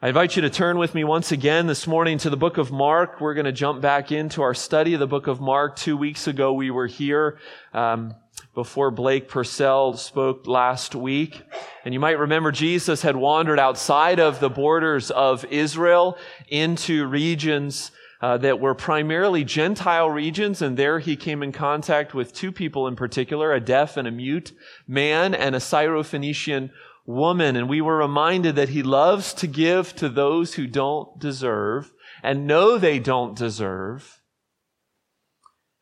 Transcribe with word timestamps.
I 0.00 0.06
invite 0.06 0.36
you 0.36 0.42
to 0.42 0.50
turn 0.50 0.78
with 0.78 0.94
me 0.94 1.02
once 1.02 1.32
again 1.32 1.66
this 1.66 1.88
morning 1.88 2.18
to 2.18 2.30
the 2.30 2.36
book 2.36 2.56
of 2.56 2.70
Mark. 2.70 3.20
We're 3.20 3.34
going 3.34 3.46
to 3.46 3.52
jump 3.52 3.80
back 3.80 4.12
into 4.12 4.42
our 4.42 4.54
study 4.54 4.94
of 4.94 5.00
the 5.00 5.08
book 5.08 5.26
of 5.26 5.40
Mark. 5.40 5.74
Two 5.74 5.96
weeks 5.96 6.28
ago, 6.28 6.52
we 6.52 6.70
were 6.70 6.86
here 6.86 7.40
um, 7.74 8.14
before 8.54 8.92
Blake 8.92 9.26
Purcell 9.26 9.94
spoke 9.94 10.46
last 10.46 10.94
week. 10.94 11.42
And 11.84 11.92
you 11.92 11.98
might 11.98 12.16
remember 12.16 12.52
Jesus 12.52 13.02
had 13.02 13.16
wandered 13.16 13.58
outside 13.58 14.20
of 14.20 14.38
the 14.38 14.48
borders 14.48 15.10
of 15.10 15.44
Israel 15.46 16.16
into 16.46 17.04
regions 17.04 17.90
uh, 18.20 18.36
that 18.38 18.60
were 18.60 18.74
primarily 18.74 19.44
Gentile 19.44 20.10
regions, 20.10 20.62
and 20.62 20.76
there 20.76 20.98
he 20.98 21.16
came 21.16 21.42
in 21.42 21.52
contact 21.52 22.14
with 22.14 22.32
two 22.32 22.50
people 22.52 22.86
in 22.86 22.96
particular, 22.96 23.52
a 23.52 23.60
deaf 23.60 23.96
and 23.96 24.08
a 24.08 24.12
mute 24.12 24.52
man 24.86 25.34
and 25.34 25.54
a 25.54 25.60
Syrophoenician 25.60 26.70
woman. 27.08 27.56
And 27.56 27.68
we 27.68 27.80
were 27.80 27.96
reminded 27.96 28.54
that 28.56 28.68
he 28.68 28.82
loves 28.82 29.32
to 29.34 29.46
give 29.46 29.96
to 29.96 30.08
those 30.08 30.54
who 30.54 30.66
don't 30.66 31.18
deserve 31.18 31.90
and 32.22 32.46
know 32.46 32.78
they 32.78 32.98
don't 32.98 33.36
deserve, 33.36 34.20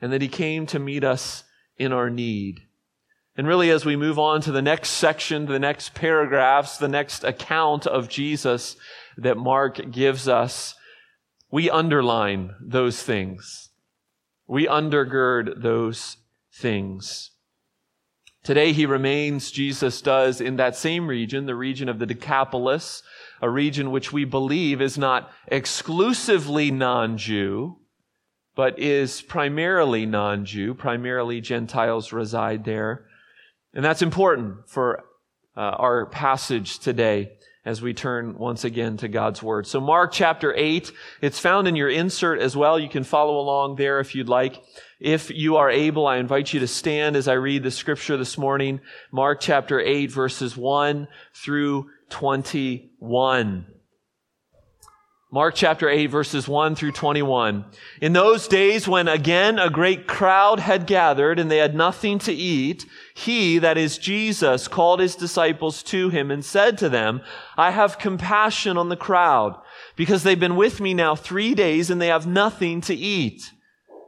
and 0.01 0.12
that 0.12 0.23
he 0.23 0.28
came 0.28 0.66
to 0.66 0.78
meet 0.78 1.02
us 1.02 1.45
in 1.78 1.92
our 1.92 2.10
need. 2.10 2.60
And 3.37 3.46
really, 3.46 3.70
as 3.70 3.84
we 3.84 3.96
move 3.96 4.18
on 4.18 4.41
to 4.42 4.52
the 4.52 4.62
next 4.62 4.91
section, 4.91 5.46
the 5.46 5.59
next 5.59 5.95
paragraphs, 5.95 6.77
the 6.77 6.88
next 6.88 7.24
account 7.24 7.87
of 7.87 8.09
Jesus 8.09 8.77
that 9.16 9.37
Mark 9.37 9.90
gives 9.90 10.29
us, 10.29 10.74
we 11.51 11.70
underline 11.70 12.54
those 12.60 13.02
things. 13.02 13.70
We 14.46 14.66
undergird 14.66 15.62
those 15.62 16.18
things. 16.52 17.30
Today 18.46 18.73
he 18.73 18.86
remains, 18.86 19.50
Jesus 19.50 20.00
does, 20.00 20.41
in 20.41 20.54
that 20.54 20.77
same 20.77 21.09
region, 21.09 21.46
the 21.46 21.56
region 21.56 21.88
of 21.88 21.98
the 21.98 22.06
Decapolis, 22.06 23.02
a 23.42 23.50
region 23.50 23.91
which 23.91 24.12
we 24.12 24.24
believe 24.24 24.80
is 24.80 24.96
not 24.96 25.32
exclusively 25.48 26.71
non-Jew, 26.71 27.76
but 28.54 28.79
is 28.79 29.21
primarily 29.21 30.06
non-Jew. 30.06 30.74
Primarily 30.74 31.40
Gentiles 31.40 32.12
reside 32.12 32.65
there. 32.65 33.06
And 33.74 33.84
that's 33.84 34.01
important 34.01 34.68
for 34.68 35.02
uh, 35.56 35.60
our 35.60 36.06
passage 36.06 36.78
today 36.78 37.32
as 37.65 37.82
we 37.82 37.95
turn 37.95 38.38
once 38.38 38.62
again 38.62 38.96
to 38.99 39.09
God's 39.09 39.43
Word. 39.43 39.66
So 39.66 39.80
Mark 39.80 40.12
chapter 40.12 40.54
8, 40.54 40.93
it's 41.21 41.40
found 41.40 41.66
in 41.66 41.74
your 41.74 41.90
insert 41.90 42.38
as 42.38 42.56
well. 42.56 42.78
You 42.78 42.88
can 42.88 43.02
follow 43.02 43.40
along 43.40 43.74
there 43.74 43.99
if 43.99 44.15
you'd 44.15 44.28
like. 44.28 44.62
If 44.99 45.30
you 45.30 45.57
are 45.57 45.71
able, 45.71 46.07
I 46.07 46.16
invite 46.16 46.55
you 46.55 46.61
to 46.61 46.66
stand 46.66 47.16
as 47.16 47.29
I 47.29 47.35
read 47.35 47.63
the 47.63 47.71
scripture 47.71 48.16
this 48.16 48.39
morning. 48.39 48.80
Mark 49.13 49.41
chapter 49.41 49.79
8 49.79 50.11
verses 50.11 50.57
1 50.57 51.07
through 51.35 51.91
21. 52.09 53.67
Mark 55.30 55.55
chapter 55.55 55.91
8 55.91 56.07
verses 56.07 56.49
1 56.49 56.77
through 56.77 56.93
21. 56.93 57.67
In 58.01 58.15
those 58.15 58.49
days 58.49 58.89
when 58.89 59.07
again 59.07 59.59
a 59.59 59.69
great 59.69 60.07
crowd 60.07 60.61
had 60.61 60.87
gathered 60.87 61.39
and 61.39 61.51
they 61.51 61.59
had 61.59 61.74
nothing 61.74 62.19
to 62.21 62.33
eat, 62.33 62.87
he, 63.15 63.59
that 63.59 63.77
is 63.77 63.99
Jesus, 63.99 64.67
called 64.67 65.00
his 65.00 65.15
disciples 65.15 65.83
to 65.83 66.09
him 66.09 66.31
and 66.31 66.43
said 66.43 66.78
to 66.78 66.89
them, 66.89 67.21
I 67.59 67.71
have 67.72 67.99
compassion 67.99 68.78
on 68.78 68.89
the 68.89 68.97
crowd 68.97 69.61
because 69.94 70.22
they've 70.22 70.41
been 70.41 70.56
with 70.56 70.81
me 70.81 70.94
now 70.94 71.15
three 71.15 71.55
days 71.55 71.91
and 71.91 72.00
they 72.00 72.06
have 72.06 72.27
nothing 72.27 72.81
to 72.83 72.94
eat. 72.94 73.53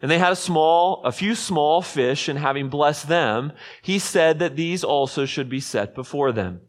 And 0.00 0.10
they 0.10 0.18
had 0.18 0.32
a 0.32 0.36
small, 0.36 1.02
a 1.04 1.12
few 1.12 1.34
small 1.34 1.80
fish, 1.80 2.28
and 2.28 2.38
having 2.38 2.68
blessed 2.68 3.08
them, 3.08 3.52
he 3.80 3.98
said 3.98 4.38
that 4.38 4.56
these 4.56 4.84
also 4.84 5.24
should 5.24 5.48
be 5.48 5.60
set 5.60 5.94
before 5.94 6.32
them. 6.32 6.60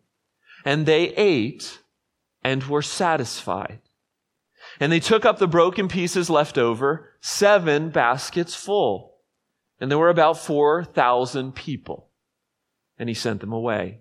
And 0.64 0.86
they 0.86 1.10
ate 1.16 1.80
and 2.44 2.64
were 2.64 2.82
satisfied. 2.82 3.80
And 4.80 4.92
they 4.92 5.00
took 5.00 5.26
up 5.26 5.40
the 5.40 5.48
broken 5.48 5.88
pieces 5.88 6.30
left 6.30 6.58
over, 6.58 7.14
seven 7.20 7.90
baskets 7.90 8.56
full. 8.56 9.16
And 9.80 9.92
there 9.92 9.98
were 9.98 10.10
about 10.10 10.38
4,000 10.38 11.54
people. 11.54 12.10
And 12.98 13.10
he 13.10 13.16
sent 13.16 13.42
them 13.42 13.54
away. 13.54 14.00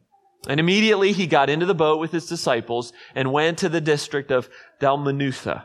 And 0.48 0.60
immediately 0.60 1.12
he 1.12 1.26
got 1.26 1.50
into 1.50 1.66
the 1.66 1.75
boat 1.75 1.98
with 1.98 2.12
his 2.12 2.26
disciples 2.26 2.93
and 3.14 3.32
went 3.32 3.58
to 3.58 3.69
the 3.69 3.81
district 3.81 4.31
of 4.31 4.48
Dalmanutha. 4.81 5.64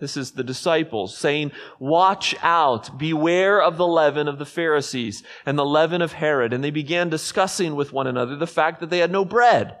this 0.00 0.16
is 0.16 0.32
the 0.32 0.42
disciples 0.42 1.16
saying, 1.16 1.52
watch 1.78 2.34
out, 2.42 2.98
beware 2.98 3.60
of 3.62 3.76
the 3.76 3.86
leaven 3.86 4.26
of 4.26 4.38
the 4.38 4.46
Pharisees 4.46 5.22
and 5.46 5.58
the 5.58 5.64
leaven 5.64 6.02
of 6.02 6.14
Herod. 6.14 6.52
And 6.52 6.64
they 6.64 6.70
began 6.70 7.08
discussing 7.08 7.76
with 7.76 7.92
one 7.92 8.06
another 8.06 8.36
the 8.36 8.46
fact 8.46 8.80
that 8.80 8.90
they 8.90 8.98
had 8.98 9.12
no 9.12 9.24
bread. 9.24 9.76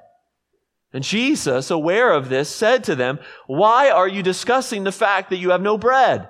And 0.92 1.04
Jesus, 1.04 1.70
aware 1.70 2.12
of 2.12 2.28
this, 2.28 2.48
said 2.48 2.84
to 2.84 2.94
them, 2.94 3.18
why 3.46 3.90
are 3.90 4.08
you 4.08 4.22
discussing 4.22 4.84
the 4.84 4.92
fact 4.92 5.30
that 5.30 5.38
you 5.38 5.50
have 5.50 5.62
no 5.62 5.78
bread? 5.78 6.28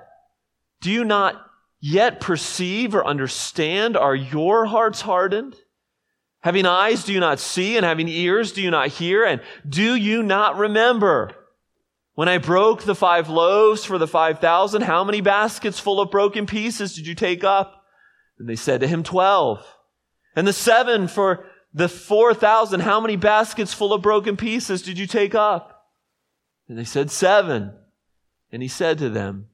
Do 0.81 0.91
you 0.91 1.03
not 1.03 1.45
yet 1.79 2.19
perceive 2.19 2.93
or 2.93 3.05
understand? 3.05 3.97
Are 3.97 4.15
your 4.15 4.65
hearts 4.65 5.01
hardened? 5.01 5.55
Having 6.41 6.65
eyes, 6.65 7.03
do 7.03 7.13
you 7.13 7.19
not 7.19 7.39
see? 7.39 7.77
And 7.77 7.85
having 7.85 8.07
ears, 8.07 8.51
do 8.51 8.61
you 8.61 8.71
not 8.71 8.87
hear? 8.89 9.23
And 9.23 9.41
do 9.67 9.95
you 9.95 10.23
not 10.23 10.57
remember? 10.57 11.35
When 12.13 12.27
I 12.27 12.37
broke 12.37 12.83
the 12.83 12.95
five 12.95 13.29
loaves 13.29 13.85
for 13.85 13.97
the 13.97 14.07
five 14.07 14.39
thousand, 14.39 14.83
how 14.83 15.03
many 15.03 15.21
baskets 15.21 15.79
full 15.79 16.01
of 16.01 16.11
broken 16.11 16.45
pieces 16.45 16.93
did 16.93 17.07
you 17.07 17.15
take 17.15 17.43
up? 17.43 17.85
And 18.37 18.49
they 18.49 18.55
said 18.55 18.81
to 18.81 18.87
him, 18.87 19.03
twelve. 19.03 19.65
And 20.35 20.47
the 20.47 20.53
seven 20.53 21.07
for 21.07 21.45
the 21.73 21.87
four 21.87 22.33
thousand, 22.33 22.81
how 22.81 22.99
many 22.99 23.15
baskets 23.15 23.73
full 23.73 23.93
of 23.93 24.01
broken 24.01 24.35
pieces 24.35 24.81
did 24.81 24.97
you 24.97 25.07
take 25.07 25.33
up? 25.33 25.87
And 26.67 26.77
they 26.77 26.83
said, 26.83 27.11
seven. 27.11 27.73
And 28.51 28.61
he 28.61 28.67
said 28.67 28.97
to 28.97 29.09
them, 29.09 29.47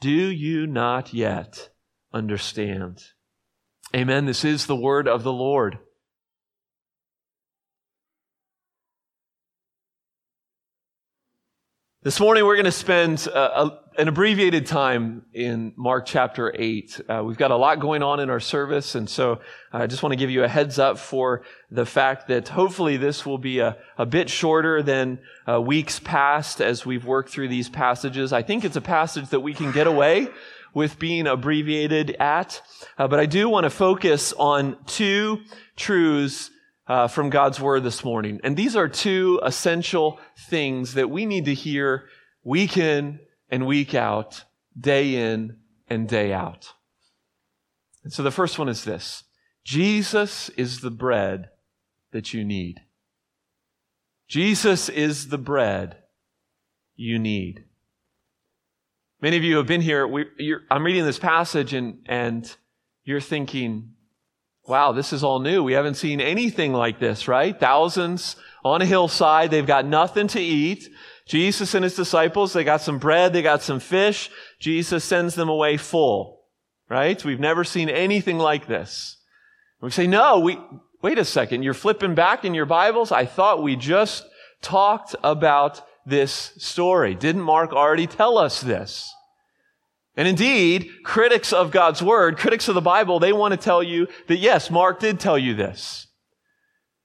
do 0.00 0.10
you 0.10 0.66
not 0.66 1.14
yet 1.14 1.70
understand? 2.12 3.04
Amen. 3.94 4.26
This 4.26 4.44
is 4.44 4.66
the 4.66 4.76
word 4.76 5.06
of 5.06 5.22
the 5.22 5.32
Lord. 5.32 5.78
This 12.04 12.18
morning 12.18 12.44
we're 12.44 12.56
going 12.56 12.64
to 12.64 12.72
spend 12.72 13.28
uh, 13.32 13.70
a, 13.96 14.00
an 14.00 14.08
abbreviated 14.08 14.66
time 14.66 15.24
in 15.32 15.72
Mark 15.76 16.04
chapter 16.04 16.52
8. 16.52 17.00
Uh, 17.08 17.22
we've 17.24 17.36
got 17.36 17.52
a 17.52 17.56
lot 17.56 17.78
going 17.78 18.02
on 18.02 18.18
in 18.18 18.28
our 18.28 18.40
service, 18.40 18.96
and 18.96 19.08
so 19.08 19.38
I 19.72 19.86
just 19.86 20.02
want 20.02 20.12
to 20.12 20.16
give 20.16 20.28
you 20.28 20.42
a 20.42 20.48
heads 20.48 20.80
up 20.80 20.98
for 20.98 21.42
the 21.70 21.86
fact 21.86 22.26
that 22.26 22.48
hopefully 22.48 22.96
this 22.96 23.24
will 23.24 23.38
be 23.38 23.60
a, 23.60 23.76
a 23.96 24.04
bit 24.04 24.28
shorter 24.28 24.82
than 24.82 25.20
uh, 25.48 25.60
weeks 25.60 26.00
past 26.00 26.60
as 26.60 26.84
we've 26.84 27.04
worked 27.04 27.30
through 27.30 27.46
these 27.46 27.68
passages. 27.68 28.32
I 28.32 28.42
think 28.42 28.64
it's 28.64 28.74
a 28.74 28.80
passage 28.80 29.28
that 29.28 29.38
we 29.38 29.54
can 29.54 29.70
get 29.70 29.86
away 29.86 30.26
with 30.74 30.98
being 30.98 31.28
abbreviated 31.28 32.16
at, 32.18 32.60
uh, 32.98 33.06
but 33.06 33.20
I 33.20 33.26
do 33.26 33.48
want 33.48 33.62
to 33.62 33.70
focus 33.70 34.32
on 34.32 34.76
two 34.86 35.38
truths 35.76 36.50
uh, 36.92 37.08
from 37.08 37.30
God's 37.30 37.58
Word 37.58 37.84
this 37.84 38.04
morning. 38.04 38.38
And 38.44 38.54
these 38.54 38.76
are 38.76 38.86
two 38.86 39.40
essential 39.42 40.20
things 40.50 40.92
that 40.92 41.08
we 41.08 41.24
need 41.24 41.46
to 41.46 41.54
hear 41.54 42.04
week 42.44 42.76
in 42.76 43.18
and 43.48 43.66
week 43.66 43.94
out, 43.94 44.44
day 44.78 45.14
in 45.14 45.56
and 45.88 46.06
day 46.06 46.34
out. 46.34 46.74
And 48.04 48.12
so 48.12 48.22
the 48.22 48.30
first 48.30 48.58
one 48.58 48.68
is 48.68 48.84
this 48.84 49.24
Jesus 49.64 50.50
is 50.50 50.82
the 50.82 50.90
bread 50.90 51.48
that 52.10 52.34
you 52.34 52.44
need. 52.44 52.82
Jesus 54.28 54.90
is 54.90 55.30
the 55.30 55.38
bread 55.38 55.96
you 56.94 57.18
need. 57.18 57.64
Many 59.22 59.38
of 59.38 59.44
you 59.44 59.56
have 59.56 59.66
been 59.66 59.80
here. 59.80 60.06
We, 60.06 60.26
I'm 60.70 60.84
reading 60.84 61.06
this 61.06 61.18
passage 61.18 61.72
and, 61.72 62.02
and 62.04 62.54
you're 63.04 63.20
thinking, 63.20 63.94
wow, 64.66 64.92
this 64.92 65.12
is 65.12 65.24
all 65.24 65.40
new. 65.40 65.62
We 65.62 65.72
haven't 65.72 65.94
seen 65.94 66.20
anything 66.20 66.72
like 66.72 66.98
this, 66.98 67.28
right? 67.28 67.58
Thousands 67.58 68.36
on 68.64 68.82
a 68.82 68.86
hillside. 68.86 69.50
They've 69.50 69.66
got 69.66 69.84
nothing 69.84 70.28
to 70.28 70.40
eat. 70.40 70.88
Jesus 71.26 71.74
and 71.74 71.84
his 71.84 71.96
disciples, 71.96 72.52
they 72.52 72.64
got 72.64 72.80
some 72.80 72.98
bread, 72.98 73.32
they 73.32 73.42
got 73.42 73.62
some 73.62 73.80
fish. 73.80 74.30
Jesus 74.58 75.04
sends 75.04 75.34
them 75.34 75.48
away 75.48 75.76
full, 75.76 76.42
right? 76.88 77.24
We've 77.24 77.40
never 77.40 77.64
seen 77.64 77.88
anything 77.88 78.38
like 78.38 78.66
this. 78.66 79.18
We 79.80 79.90
say, 79.90 80.06
no, 80.06 80.40
we, 80.40 80.58
wait 81.00 81.18
a 81.18 81.24
second. 81.24 81.62
You're 81.62 81.74
flipping 81.74 82.14
back 82.14 82.44
in 82.44 82.54
your 82.54 82.66
Bibles. 82.66 83.10
I 83.10 83.26
thought 83.26 83.62
we 83.62 83.76
just 83.76 84.24
talked 84.60 85.16
about 85.24 85.80
this 86.06 86.52
story. 86.58 87.14
Didn't 87.14 87.42
Mark 87.42 87.72
already 87.72 88.06
tell 88.06 88.38
us 88.38 88.60
this? 88.60 89.12
And 90.16 90.28
indeed, 90.28 90.90
critics 91.04 91.52
of 91.52 91.70
God's 91.70 92.02
word, 92.02 92.36
critics 92.36 92.68
of 92.68 92.74
the 92.74 92.80
Bible, 92.80 93.18
they 93.18 93.32
want 93.32 93.52
to 93.52 93.56
tell 93.58 93.82
you 93.82 94.08
that 94.28 94.36
yes, 94.36 94.70
Mark 94.70 95.00
did 95.00 95.18
tell 95.18 95.38
you 95.38 95.54
this. 95.54 96.06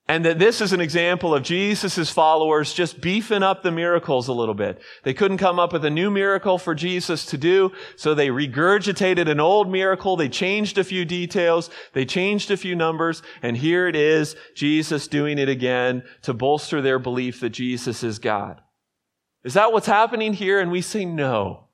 And 0.09 0.23
that 0.23 0.39
this 0.39 0.61
is 0.61 0.71
an 0.71 0.79
example 0.79 1.35
of 1.35 1.43
Jesus' 1.43 2.09
followers 2.09 2.73
just 2.73 3.01
beefing 3.01 3.43
up 3.43 3.61
the 3.61 3.71
miracles 3.71 4.29
a 4.29 4.33
little 4.33 4.53
bit. 4.53 4.81
They 5.03 5.13
couldn't 5.13 5.37
come 5.37 5.59
up 5.59 5.73
with 5.73 5.83
a 5.83 5.89
new 5.89 6.09
miracle 6.09 6.57
for 6.57 6.73
Jesus 6.73 7.25
to 7.25 7.37
do, 7.37 7.73
so 7.97 8.13
they 8.13 8.29
regurgitated 8.29 9.29
an 9.29 9.41
old 9.41 9.69
miracle. 9.69 10.15
They 10.15 10.29
changed 10.29 10.77
a 10.77 10.85
few 10.85 11.03
details. 11.03 11.69
They 11.91 12.05
changed 12.05 12.51
a 12.51 12.57
few 12.57 12.73
numbers. 12.73 13.21
And 13.41 13.57
here 13.57 13.85
it 13.85 13.97
is, 13.97 14.37
Jesus 14.55 15.09
doing 15.09 15.37
it 15.39 15.49
again 15.49 16.03
to 16.21 16.33
bolster 16.33 16.81
their 16.81 16.99
belief 16.99 17.41
that 17.41 17.49
Jesus 17.49 18.01
is 18.01 18.17
God. 18.17 18.61
Is 19.43 19.55
that 19.55 19.73
what's 19.73 19.87
happening 19.87 20.31
here? 20.31 20.61
And 20.61 20.71
we 20.71 20.81
say 20.81 21.03
no. 21.03 21.66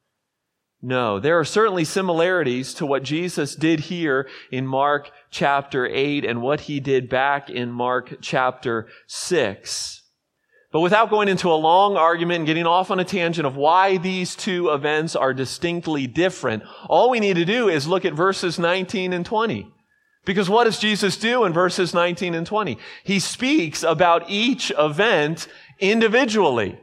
No, 0.86 1.18
there 1.18 1.40
are 1.40 1.46
certainly 1.46 1.86
similarities 1.86 2.74
to 2.74 2.86
what 2.86 3.04
Jesus 3.04 3.56
did 3.56 3.80
here 3.80 4.28
in 4.52 4.68
Mark 4.68 5.10
chapter 5.32 5.88
8 5.88 6.26
and 6.26 6.42
what 6.42 6.60
he 6.62 6.82
did 6.82 7.08
back 7.08 7.50
in 7.50 7.72
Mark 7.72 8.16
chapter 8.22 8.90
6. 9.08 10.02
But 10.74 10.82
without 10.82 11.10
going 11.10 11.30
into 11.30 11.50
a 11.50 11.56
long 11.56 11.96
argument 11.96 12.40
and 12.40 12.46
getting 12.46 12.66
off 12.66 12.92
on 12.92 13.00
a 13.00 13.06
tangent 13.06 13.48
of 13.48 13.56
why 13.56 13.96
these 13.96 14.36
two 14.36 14.72
events 14.72 15.16
are 15.16 15.34
distinctly 15.34 16.06
different, 16.06 16.64
all 16.90 17.10
we 17.10 17.22
need 17.22 17.38
to 17.38 17.46
do 17.46 17.70
is 17.70 17.88
look 17.88 18.04
at 18.04 18.14
verses 18.14 18.60
19 18.60 19.14
and 19.14 19.26
20. 19.26 19.74
Because 20.26 20.50
what 20.50 20.66
does 20.66 20.80
Jesus 20.80 21.16
do 21.16 21.46
in 21.46 21.54
verses 21.54 21.94
19 21.94 22.34
and 22.34 22.46
20? 22.46 22.78
He 23.06 23.20
speaks 23.20 23.84
about 23.84 24.30
each 24.30 24.70
event 24.78 25.48
individually. 25.80 26.78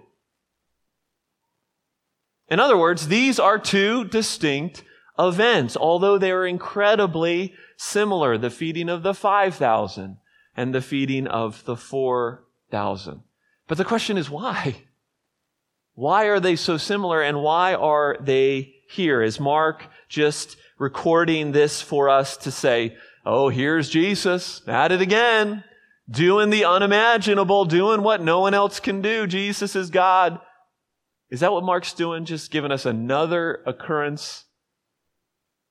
In 2.51 2.59
other 2.59 2.77
words, 2.77 3.09
these 3.09 3.39
are 3.39 3.59
two 3.59 4.05
distinct 4.05 4.83
events, 5.19 5.77
although 5.77 6.19
they 6.19 6.33
are 6.33 6.47
incredibly 6.47 7.55
similar 7.77 8.37
the 8.37 8.51
feeding 8.51 8.89
of 8.89 9.03
the 9.03 9.15
5,000 9.15 10.17
and 10.57 10.75
the 10.75 10.81
feeding 10.81 11.27
of 11.27 11.65
the 11.65 11.77
4,000. 11.77 13.23
But 13.69 13.79
the 13.79 13.85
question 13.85 14.19
is 14.19 14.29
why? 14.29 14.83
Why 15.95 16.25
are 16.25 16.41
they 16.41 16.57
so 16.57 16.77
similar 16.77 17.23
and 17.23 17.43
why 17.43 17.75
are 17.75 18.17
they 18.21 18.75
here? 18.89 19.23
Is 19.23 19.39
Mark 19.39 19.87
just 20.09 20.57
recording 20.79 21.53
this 21.53 21.81
for 21.81 22.09
us 22.09 22.37
to 22.39 22.51
say, 22.51 22.97
oh, 23.25 23.49
here's 23.49 23.89
Jesus 23.89 24.63
at 24.67 24.93
it 24.93 25.01
again, 25.01 25.63
doing 26.09 26.51
the 26.51 26.65
unimaginable, 26.65 27.65
doing 27.65 28.03
what 28.03 28.23
no 28.23 28.41
one 28.41 28.55
else 28.55 28.81
can 28.81 29.03
do. 29.03 29.27
Jesus 29.27 29.77
is 29.77 29.91
God. 29.91 30.41
Is 31.31 31.41
that 31.41 31.53
what 31.53 31.65
Mark's 31.65 31.93
doing? 31.93 32.25
Just 32.25 32.51
giving 32.51 32.73
us 32.73 32.87
another 32.87 33.63
occurrence? 33.67 34.45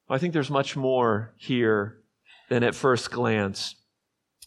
I 0.10 0.18
think 0.18 0.34
there's 0.34 0.50
much 0.50 0.76
more 0.76 1.34
here 1.38 1.98
than 2.50 2.64
at 2.64 2.76
first 2.76 3.12
glance. 3.12 3.76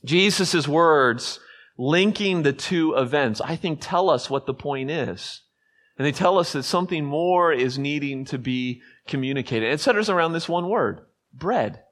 Jesus' 0.04 0.66
words 0.66 1.38
linking 1.78 2.42
the 2.42 2.52
two 2.52 2.94
events, 2.94 3.40
I 3.40 3.56
think, 3.56 3.78
tell 3.80 4.10
us 4.10 4.28
what 4.28 4.46
the 4.46 4.54
point 4.54 4.90
is. 4.90 5.42
And 5.98 6.06
they 6.06 6.12
tell 6.12 6.38
us 6.38 6.52
that 6.52 6.64
something 6.64 7.04
more 7.04 7.52
is 7.52 7.78
needing 7.78 8.24
to 8.26 8.38
be 8.38 8.82
communicated. 9.06 9.72
It 9.72 9.80
centers 9.80 10.08
around 10.08 10.32
this 10.32 10.48
one 10.48 10.68
word 10.68 11.02
bread. 11.32 11.82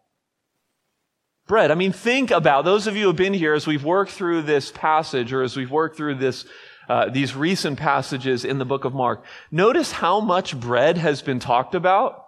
Bread. 1.46 1.70
I 1.70 1.74
mean, 1.74 1.92
think 1.92 2.30
about 2.30 2.64
those 2.64 2.86
of 2.86 2.96
you 2.96 3.02
who 3.02 3.08
have 3.08 3.16
been 3.16 3.34
here 3.34 3.54
as 3.54 3.66
we've 3.66 3.84
worked 3.84 4.12
through 4.12 4.42
this 4.42 4.70
passage 4.70 5.32
or 5.32 5.42
as 5.42 5.56
we've 5.56 5.70
worked 5.70 5.96
through 5.96 6.16
this 6.16 6.44
uh, 6.90 7.08
these 7.08 7.36
recent 7.36 7.78
passages 7.78 8.44
in 8.44 8.58
the 8.58 8.64
book 8.64 8.84
of 8.84 8.92
Mark, 8.92 9.24
notice 9.52 9.92
how 9.92 10.18
much 10.18 10.58
bread 10.58 10.98
has 10.98 11.22
been 11.22 11.38
talked 11.38 11.76
about. 11.76 12.26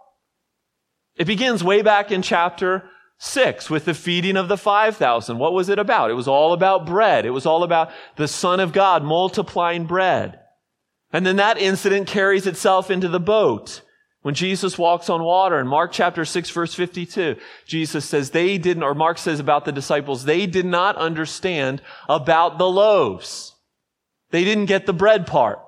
It 1.16 1.26
begins 1.26 1.64
way 1.64 1.82
back 1.82 2.12
in 2.12 2.22
chapter 2.22 2.84
6 3.18 3.68
with 3.68 3.86
the 3.86 3.92
feeding 3.92 4.36
of 4.36 4.46
the 4.46 4.56
5,000. 4.56 5.36
What 5.36 5.52
was 5.52 5.68
it 5.68 5.80
about? 5.80 6.12
It 6.12 6.14
was 6.14 6.28
all 6.28 6.52
about 6.52 6.86
bread. 6.86 7.26
It 7.26 7.30
was 7.30 7.44
all 7.44 7.64
about 7.64 7.90
the 8.14 8.28
Son 8.28 8.60
of 8.60 8.72
God 8.72 9.02
multiplying 9.02 9.84
bread. 9.86 10.38
And 11.12 11.26
then 11.26 11.36
that 11.36 11.58
incident 11.58 12.06
carries 12.06 12.46
itself 12.46 12.88
into 12.88 13.08
the 13.08 13.18
boat. 13.18 13.80
When 14.20 14.36
Jesus 14.36 14.78
walks 14.78 15.10
on 15.10 15.24
water 15.24 15.58
in 15.58 15.66
Mark 15.66 15.90
chapter 15.90 16.24
6 16.24 16.50
verse 16.50 16.72
52, 16.72 17.34
Jesus 17.66 18.04
says 18.04 18.30
they 18.30 18.58
didn't, 18.58 18.84
or 18.84 18.94
Mark 18.94 19.18
says 19.18 19.40
about 19.40 19.64
the 19.64 19.72
disciples, 19.72 20.24
they 20.24 20.46
did 20.46 20.66
not 20.66 20.94
understand 20.94 21.82
about 22.08 22.58
the 22.58 22.68
loaves. 22.68 23.52
They 24.32 24.44
didn't 24.44 24.66
get 24.66 24.86
the 24.86 24.92
bread 24.92 25.26
part. 25.26 25.60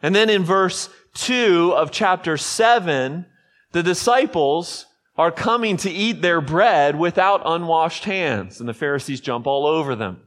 And 0.00 0.14
then 0.14 0.30
in 0.30 0.44
verse 0.44 0.88
2 1.14 1.74
of 1.76 1.90
chapter 1.90 2.36
7, 2.36 3.26
the 3.72 3.82
disciples 3.82 4.86
are 5.16 5.30
coming 5.30 5.76
to 5.78 5.90
eat 5.90 6.22
their 6.22 6.40
bread 6.40 6.96
without 6.96 7.42
unwashed 7.44 8.04
hands, 8.04 8.60
and 8.60 8.68
the 8.68 8.74
Pharisees 8.74 9.20
jump 9.20 9.46
all 9.46 9.66
over 9.66 9.94
them. 9.94 10.22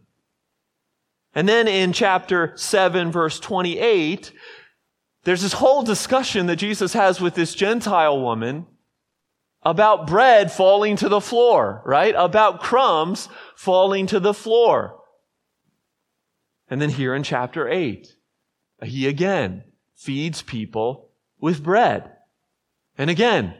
And 1.33 1.47
then 1.47 1.67
in 1.67 1.93
chapter 1.93 2.53
7, 2.55 3.11
verse 3.11 3.39
28, 3.39 4.31
there's 5.23 5.41
this 5.41 5.53
whole 5.53 5.83
discussion 5.83 6.45
that 6.47 6.55
Jesus 6.55 6.93
has 6.93 7.21
with 7.21 7.35
this 7.35 7.53
Gentile 7.53 8.19
woman 8.19 8.65
about 9.63 10.07
bread 10.07 10.51
falling 10.51 10.95
to 10.97 11.09
the 11.09 11.21
floor, 11.21 11.81
right? 11.85 12.15
About 12.17 12.61
crumbs 12.61 13.29
falling 13.55 14.07
to 14.07 14.19
the 14.19 14.33
floor. 14.33 14.96
And 16.69 16.81
then 16.81 16.89
here 16.89 17.15
in 17.15 17.23
chapter 17.23 17.67
8, 17.67 18.07
he 18.83 19.07
again 19.07 19.63
feeds 19.95 20.41
people 20.41 21.09
with 21.39 21.63
bread. 21.63 22.11
And 22.97 23.09
again, 23.09 23.55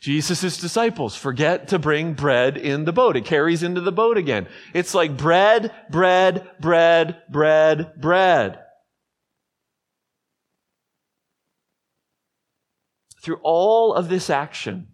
Jesus' 0.00 0.58
disciples 0.58 1.16
forget 1.16 1.68
to 1.68 1.78
bring 1.78 2.14
bread 2.14 2.56
in 2.56 2.84
the 2.84 2.92
boat. 2.92 3.16
It 3.16 3.24
carries 3.24 3.62
into 3.62 3.80
the 3.80 3.92
boat 3.92 4.16
again. 4.16 4.46
It's 4.74 4.94
like 4.94 5.16
bread, 5.16 5.72
bread, 5.90 6.48
bread, 6.60 7.22
bread, 7.30 8.00
bread. 8.00 8.58
Through 13.22 13.40
all 13.42 13.94
of 13.94 14.08
this 14.08 14.30
action, 14.30 14.88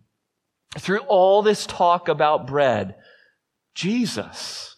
through 0.78 1.00
all 1.00 1.42
this 1.42 1.66
talk 1.66 2.08
about 2.08 2.46
bread, 2.46 2.94
Jesus 3.74 4.71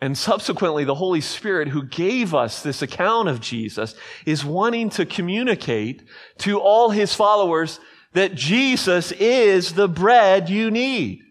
and 0.00 0.16
subsequently, 0.16 0.84
the 0.84 0.94
Holy 0.94 1.22
Spirit 1.22 1.68
who 1.68 1.82
gave 1.82 2.34
us 2.34 2.62
this 2.62 2.82
account 2.82 3.28
of 3.28 3.40
Jesus 3.40 3.94
is 4.26 4.44
wanting 4.44 4.90
to 4.90 5.06
communicate 5.06 6.02
to 6.38 6.60
all 6.60 6.90
his 6.90 7.14
followers 7.14 7.80
that 8.12 8.34
Jesus 8.34 9.12
is 9.12 9.72
the 9.72 9.88
bread 9.88 10.50
you 10.50 10.70
need. 10.70 11.22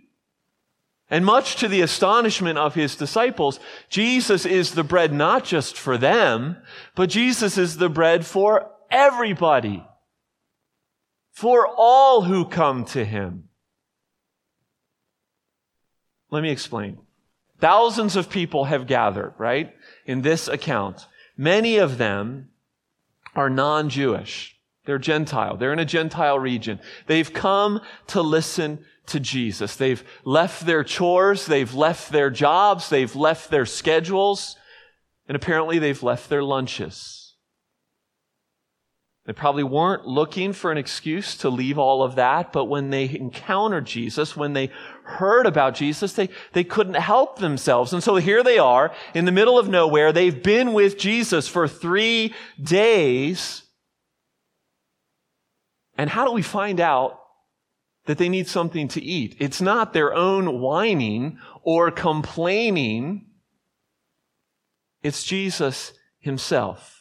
And 1.11 1.23
much 1.23 1.57
to 1.57 1.67
the 1.67 1.81
astonishment 1.81 2.57
of 2.57 2.73
his 2.73 2.95
disciples, 2.95 3.59
Jesus 3.89 4.47
is 4.47 4.71
the 4.71 4.83
bread 4.83 5.13
not 5.13 5.45
just 5.45 5.77
for 5.77 5.99
them, 5.99 6.57
but 6.95 7.11
Jesus 7.11 7.59
is 7.59 7.77
the 7.77 7.89
bread 7.89 8.25
for 8.25 8.71
everybody. 8.89 9.85
For 11.33 11.67
all 11.67 12.23
who 12.23 12.45
come 12.45 12.85
to 12.85 13.05
him. 13.05 13.49
Let 16.31 16.41
me 16.41 16.49
explain. 16.49 17.04
Thousands 17.59 18.15
of 18.15 18.29
people 18.29 18.65
have 18.65 18.87
gathered, 18.87 19.33
right, 19.37 19.73
in 20.05 20.21
this 20.21 20.47
account. 20.47 21.07
Many 21.37 21.77
of 21.77 21.97
them 21.97 22.49
are 23.35 23.49
non 23.49 23.89
Jewish. 23.89 24.57
They're 24.85 24.99
Gentile. 24.99 25.57
They're 25.57 25.73
in 25.73 25.79
a 25.79 25.85
Gentile 25.85 26.37
region. 26.37 26.79
They've 27.07 27.31
come 27.31 27.81
to 28.07 28.21
listen 28.21 28.85
to 29.07 29.19
Jesus. 29.19 29.75
They've 29.75 30.03
left 30.23 30.65
their 30.65 30.83
chores. 30.83 31.45
They've 31.45 31.73
left 31.73 32.11
their 32.11 32.29
jobs. 32.29 32.89
They've 32.89 33.15
left 33.15 33.49
their 33.49 33.65
schedules. 33.65 34.55
And 35.27 35.35
apparently 35.35 35.79
they've 35.79 36.03
left 36.03 36.29
their 36.29 36.43
lunches. 36.43 37.24
They 39.25 39.33
probably 39.33 39.63
weren't 39.63 40.05
looking 40.05 40.53
for 40.53 40.71
an 40.71 40.77
excuse 40.77 41.35
to 41.37 41.49
leave 41.49 41.79
all 41.79 42.03
of 42.03 42.15
that, 42.15 42.53
but 42.53 42.65
when 42.65 42.91
they 42.91 43.09
encountered 43.09 43.85
Jesus, 43.85 44.37
when 44.37 44.53
they 44.53 44.69
heard 45.03 45.47
about 45.47 45.73
Jesus, 45.73 46.13
they, 46.13 46.29
they 46.53 46.63
couldn't 46.63 46.93
help 46.93 47.39
themselves. 47.39 47.91
And 47.91 48.03
so 48.03 48.17
here 48.17 48.43
they 48.43 48.59
are 48.59 48.93
in 49.15 49.25
the 49.25 49.31
middle 49.31 49.57
of 49.57 49.67
nowhere. 49.67 50.13
They've 50.13 50.43
been 50.43 50.73
with 50.73 50.99
Jesus 50.99 51.47
for 51.47 51.67
three 51.67 52.35
days. 52.61 53.63
And 55.97 56.07
how 56.07 56.25
do 56.25 56.31
we 56.31 56.43
find 56.43 56.79
out 56.79 57.19
that 58.05 58.19
they 58.19 58.29
need 58.29 58.47
something 58.47 58.87
to 58.89 59.01
eat? 59.01 59.37
It's 59.39 59.61
not 59.61 59.91
their 59.91 60.13
own 60.13 60.59
whining 60.59 61.39
or 61.63 61.89
complaining. 61.89 63.25
It's 65.01 65.23
Jesus 65.23 65.93
himself. 66.19 66.94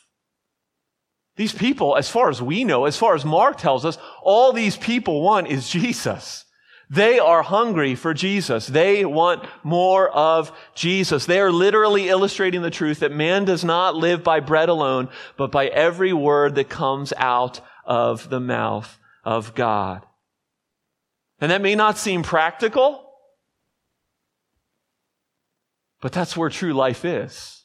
These 1.36 1.52
people, 1.52 1.96
as 1.96 2.08
far 2.08 2.30
as 2.30 2.40
we 2.40 2.64
know, 2.64 2.84
as 2.84 2.96
far 2.96 3.14
as 3.14 3.24
Mark 3.24 3.58
tells 3.58 3.84
us, 3.84 3.98
all 4.22 4.52
these 4.52 4.76
people 4.76 5.20
want 5.20 5.48
is 5.48 5.68
Jesus. 5.68 6.44
They 6.90 7.18
are 7.18 7.42
hungry 7.42 7.94
for 7.94 8.14
Jesus. 8.14 8.66
They 8.66 9.04
want 9.04 9.44
more 9.62 10.08
of 10.10 10.52
Jesus. 10.74 11.26
They 11.26 11.40
are 11.40 11.50
literally 11.50 12.08
illustrating 12.08 12.62
the 12.62 12.70
truth 12.70 13.00
that 13.00 13.10
man 13.10 13.44
does 13.44 13.64
not 13.64 13.96
live 13.96 14.22
by 14.22 14.40
bread 14.40 14.68
alone, 14.68 15.08
but 15.36 15.50
by 15.50 15.66
every 15.66 16.12
word 16.12 16.54
that 16.54 16.68
comes 16.68 17.12
out 17.16 17.60
of 17.84 18.28
the 18.30 18.40
mouth 18.40 18.98
of 19.24 19.54
God. 19.54 20.06
And 21.40 21.50
that 21.50 21.62
may 21.62 21.74
not 21.74 21.98
seem 21.98 22.22
practical, 22.22 23.12
but 26.00 26.12
that's 26.12 26.36
where 26.36 26.50
true 26.50 26.74
life 26.74 27.04
is. 27.04 27.64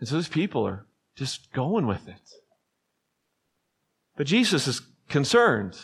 And 0.00 0.08
so 0.08 0.16
those 0.16 0.28
people 0.28 0.66
are 0.66 0.85
just 1.16 1.52
going 1.52 1.86
with 1.86 2.06
it. 2.08 2.20
But 4.16 4.26
Jesus 4.26 4.66
is 4.66 4.82
concerned 5.08 5.78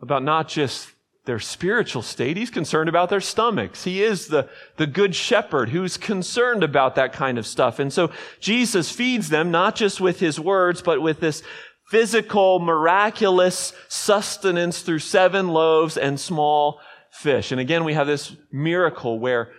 about 0.00 0.22
not 0.22 0.48
just 0.48 0.88
their 1.24 1.38
spiritual 1.38 2.02
state, 2.02 2.36
he's 2.36 2.50
concerned 2.50 2.88
about 2.88 3.08
their 3.08 3.20
stomachs. 3.20 3.84
He 3.84 4.02
is 4.02 4.26
the, 4.26 4.48
the 4.76 4.88
good 4.88 5.14
shepherd 5.14 5.68
who's 5.68 5.96
concerned 5.96 6.64
about 6.64 6.96
that 6.96 7.12
kind 7.12 7.38
of 7.38 7.46
stuff. 7.46 7.78
And 7.78 7.92
so 7.92 8.10
Jesus 8.40 8.90
feeds 8.90 9.28
them 9.28 9.52
not 9.52 9.76
just 9.76 10.00
with 10.00 10.18
his 10.18 10.40
words, 10.40 10.82
but 10.82 11.00
with 11.00 11.20
this 11.20 11.42
physical, 11.86 12.58
miraculous 12.58 13.72
sustenance 13.88 14.80
through 14.80 14.98
seven 14.98 15.48
loaves 15.48 15.96
and 15.96 16.18
small 16.18 16.80
fish. 17.12 17.52
And 17.52 17.60
again, 17.60 17.84
we 17.84 17.94
have 17.94 18.06
this 18.06 18.34
miracle 18.50 19.20
where 19.20 19.52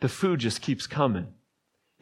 the 0.00 0.08
food 0.08 0.40
just 0.40 0.60
keeps 0.60 0.86
coming. 0.86 1.28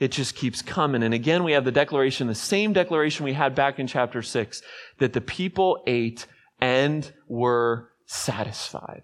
It 0.03 0.11
just 0.11 0.35
keeps 0.35 0.63
coming. 0.63 1.05
And 1.05 1.15
again, 1.15 1.45
we 1.45 1.53
have 1.53 1.65
the 1.65 1.71
declaration, 1.71 2.27
the 2.27 2.35
same 2.35 2.73
declaration 2.73 3.25
we 3.25 3.35
had 3.35 3.55
back 3.55 3.79
in 3.79 3.87
chapter 3.87 4.21
six, 4.21 4.61
that 4.99 5.13
the 5.13 5.21
people 5.21 5.81
ate 5.87 6.27
and 6.61 7.13
were 7.29 7.91
satisfied. 8.07 9.03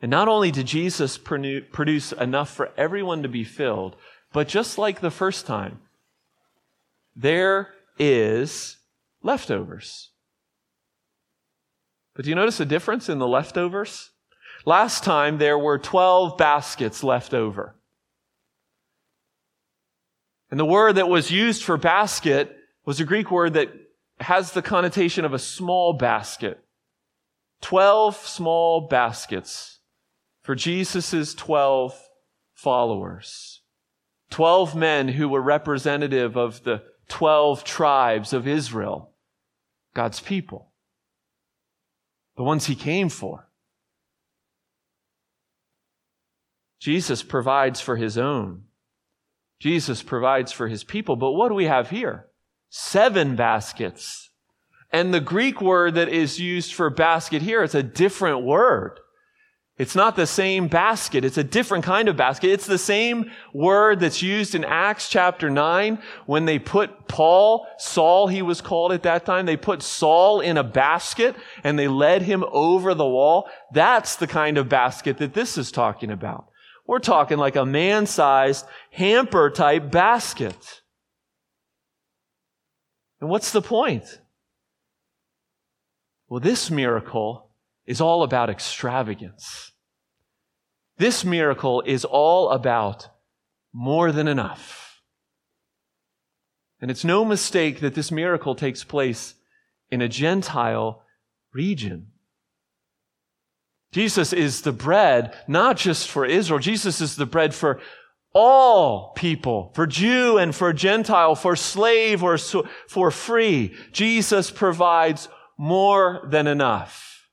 And 0.00 0.08
not 0.08 0.28
only 0.28 0.52
did 0.52 0.66
Jesus 0.66 1.18
produce 1.18 2.12
enough 2.12 2.54
for 2.54 2.70
everyone 2.76 3.24
to 3.24 3.28
be 3.28 3.42
filled, 3.42 3.96
but 4.32 4.46
just 4.46 4.78
like 4.78 5.00
the 5.00 5.10
first 5.10 5.46
time, 5.46 5.80
there 7.16 7.74
is 7.98 8.76
leftovers. 9.20 10.12
But 12.14 12.24
do 12.24 12.30
you 12.30 12.36
notice 12.36 12.60
a 12.60 12.64
difference 12.64 13.08
in 13.08 13.18
the 13.18 13.26
leftovers? 13.26 14.10
Last 14.64 15.04
time 15.04 15.38
there 15.38 15.58
were 15.58 15.78
12 15.78 16.36
baskets 16.36 17.02
left 17.02 17.32
over. 17.32 17.76
And 20.50 20.58
the 20.58 20.64
word 20.64 20.96
that 20.96 21.08
was 21.08 21.30
used 21.30 21.62
for 21.62 21.76
basket 21.76 22.56
was 22.84 23.00
a 23.00 23.04
Greek 23.04 23.30
word 23.30 23.54
that 23.54 23.68
has 24.20 24.52
the 24.52 24.62
connotation 24.62 25.24
of 25.24 25.34
a 25.34 25.38
small 25.38 25.92
basket. 25.92 26.64
Twelve 27.60 28.16
small 28.16 28.86
baskets 28.88 29.80
for 30.42 30.54
Jesus' 30.54 31.34
twelve 31.34 32.00
followers. 32.54 33.62
Twelve 34.30 34.74
men 34.74 35.08
who 35.08 35.28
were 35.28 35.42
representative 35.42 36.36
of 36.36 36.64
the 36.64 36.82
twelve 37.08 37.64
tribes 37.64 38.32
of 38.32 38.46
Israel, 38.46 39.12
God's 39.94 40.20
people. 40.20 40.72
The 42.36 42.44
ones 42.44 42.66
he 42.66 42.74
came 42.74 43.08
for. 43.08 43.47
Jesus 46.80 47.22
provides 47.22 47.80
for 47.80 47.96
his 47.96 48.16
own. 48.16 48.64
Jesus 49.60 50.02
provides 50.02 50.52
for 50.52 50.68
his 50.68 50.84
people. 50.84 51.16
But 51.16 51.32
what 51.32 51.48
do 51.48 51.54
we 51.54 51.64
have 51.64 51.90
here? 51.90 52.26
Seven 52.70 53.34
baskets. 53.34 54.30
And 54.90 55.12
the 55.12 55.20
Greek 55.20 55.60
word 55.60 55.94
that 55.96 56.08
is 56.08 56.38
used 56.38 56.72
for 56.72 56.88
basket 56.90 57.42
here, 57.42 57.62
it's 57.62 57.74
a 57.74 57.82
different 57.82 58.44
word. 58.44 59.00
It's 59.78 59.94
not 59.94 60.16
the 60.16 60.26
same 60.26 60.66
basket. 60.66 61.24
It's 61.24 61.38
a 61.38 61.44
different 61.44 61.84
kind 61.84 62.08
of 62.08 62.16
basket. 62.16 62.50
It's 62.50 62.66
the 62.66 62.78
same 62.78 63.30
word 63.54 64.00
that's 64.00 64.22
used 64.22 64.56
in 64.56 64.64
Acts 64.64 65.08
chapter 65.08 65.48
9 65.48 66.02
when 66.26 66.46
they 66.46 66.58
put 66.58 67.06
Paul, 67.06 67.64
Saul 67.78 68.26
he 68.26 68.42
was 68.42 68.60
called 68.60 68.90
at 68.90 69.04
that 69.04 69.24
time, 69.24 69.46
they 69.46 69.56
put 69.56 69.82
Saul 69.82 70.40
in 70.40 70.56
a 70.56 70.64
basket 70.64 71.36
and 71.62 71.78
they 71.78 71.86
led 71.86 72.22
him 72.22 72.44
over 72.50 72.92
the 72.92 73.06
wall. 73.06 73.48
That's 73.72 74.16
the 74.16 74.26
kind 74.26 74.58
of 74.58 74.68
basket 74.68 75.18
that 75.18 75.34
this 75.34 75.56
is 75.56 75.70
talking 75.70 76.10
about. 76.10 76.48
We're 76.88 77.00
talking 77.00 77.36
like 77.36 77.54
a 77.54 77.66
man 77.66 78.06
sized 78.06 78.64
hamper 78.90 79.50
type 79.50 79.90
basket. 79.90 80.80
And 83.20 83.28
what's 83.28 83.52
the 83.52 83.60
point? 83.60 84.20
Well, 86.28 86.40
this 86.40 86.70
miracle 86.70 87.50
is 87.86 88.00
all 88.00 88.22
about 88.22 88.48
extravagance. 88.48 89.72
This 90.96 91.26
miracle 91.26 91.82
is 91.84 92.06
all 92.06 92.50
about 92.50 93.08
more 93.72 94.10
than 94.10 94.26
enough. 94.26 95.02
And 96.80 96.90
it's 96.90 97.04
no 97.04 97.22
mistake 97.22 97.80
that 97.80 97.94
this 97.94 98.10
miracle 98.10 98.54
takes 98.54 98.82
place 98.82 99.34
in 99.90 100.00
a 100.00 100.08
Gentile 100.08 101.02
region. 101.52 102.12
Jesus 103.92 104.32
is 104.32 104.62
the 104.62 104.72
bread, 104.72 105.34
not 105.46 105.76
just 105.76 106.08
for 106.08 106.26
Israel. 106.26 106.58
Jesus 106.58 107.00
is 107.00 107.16
the 107.16 107.26
bread 107.26 107.54
for 107.54 107.80
all 108.34 109.12
people, 109.14 109.72
for 109.74 109.86
Jew 109.86 110.36
and 110.36 110.54
for 110.54 110.72
Gentile, 110.72 111.34
for 111.34 111.56
slave 111.56 112.22
or 112.22 112.36
for 112.86 113.10
free. 113.10 113.74
Jesus 113.92 114.50
provides 114.50 115.28
more 115.56 116.26
than 116.30 116.46
enough. 116.46 117.28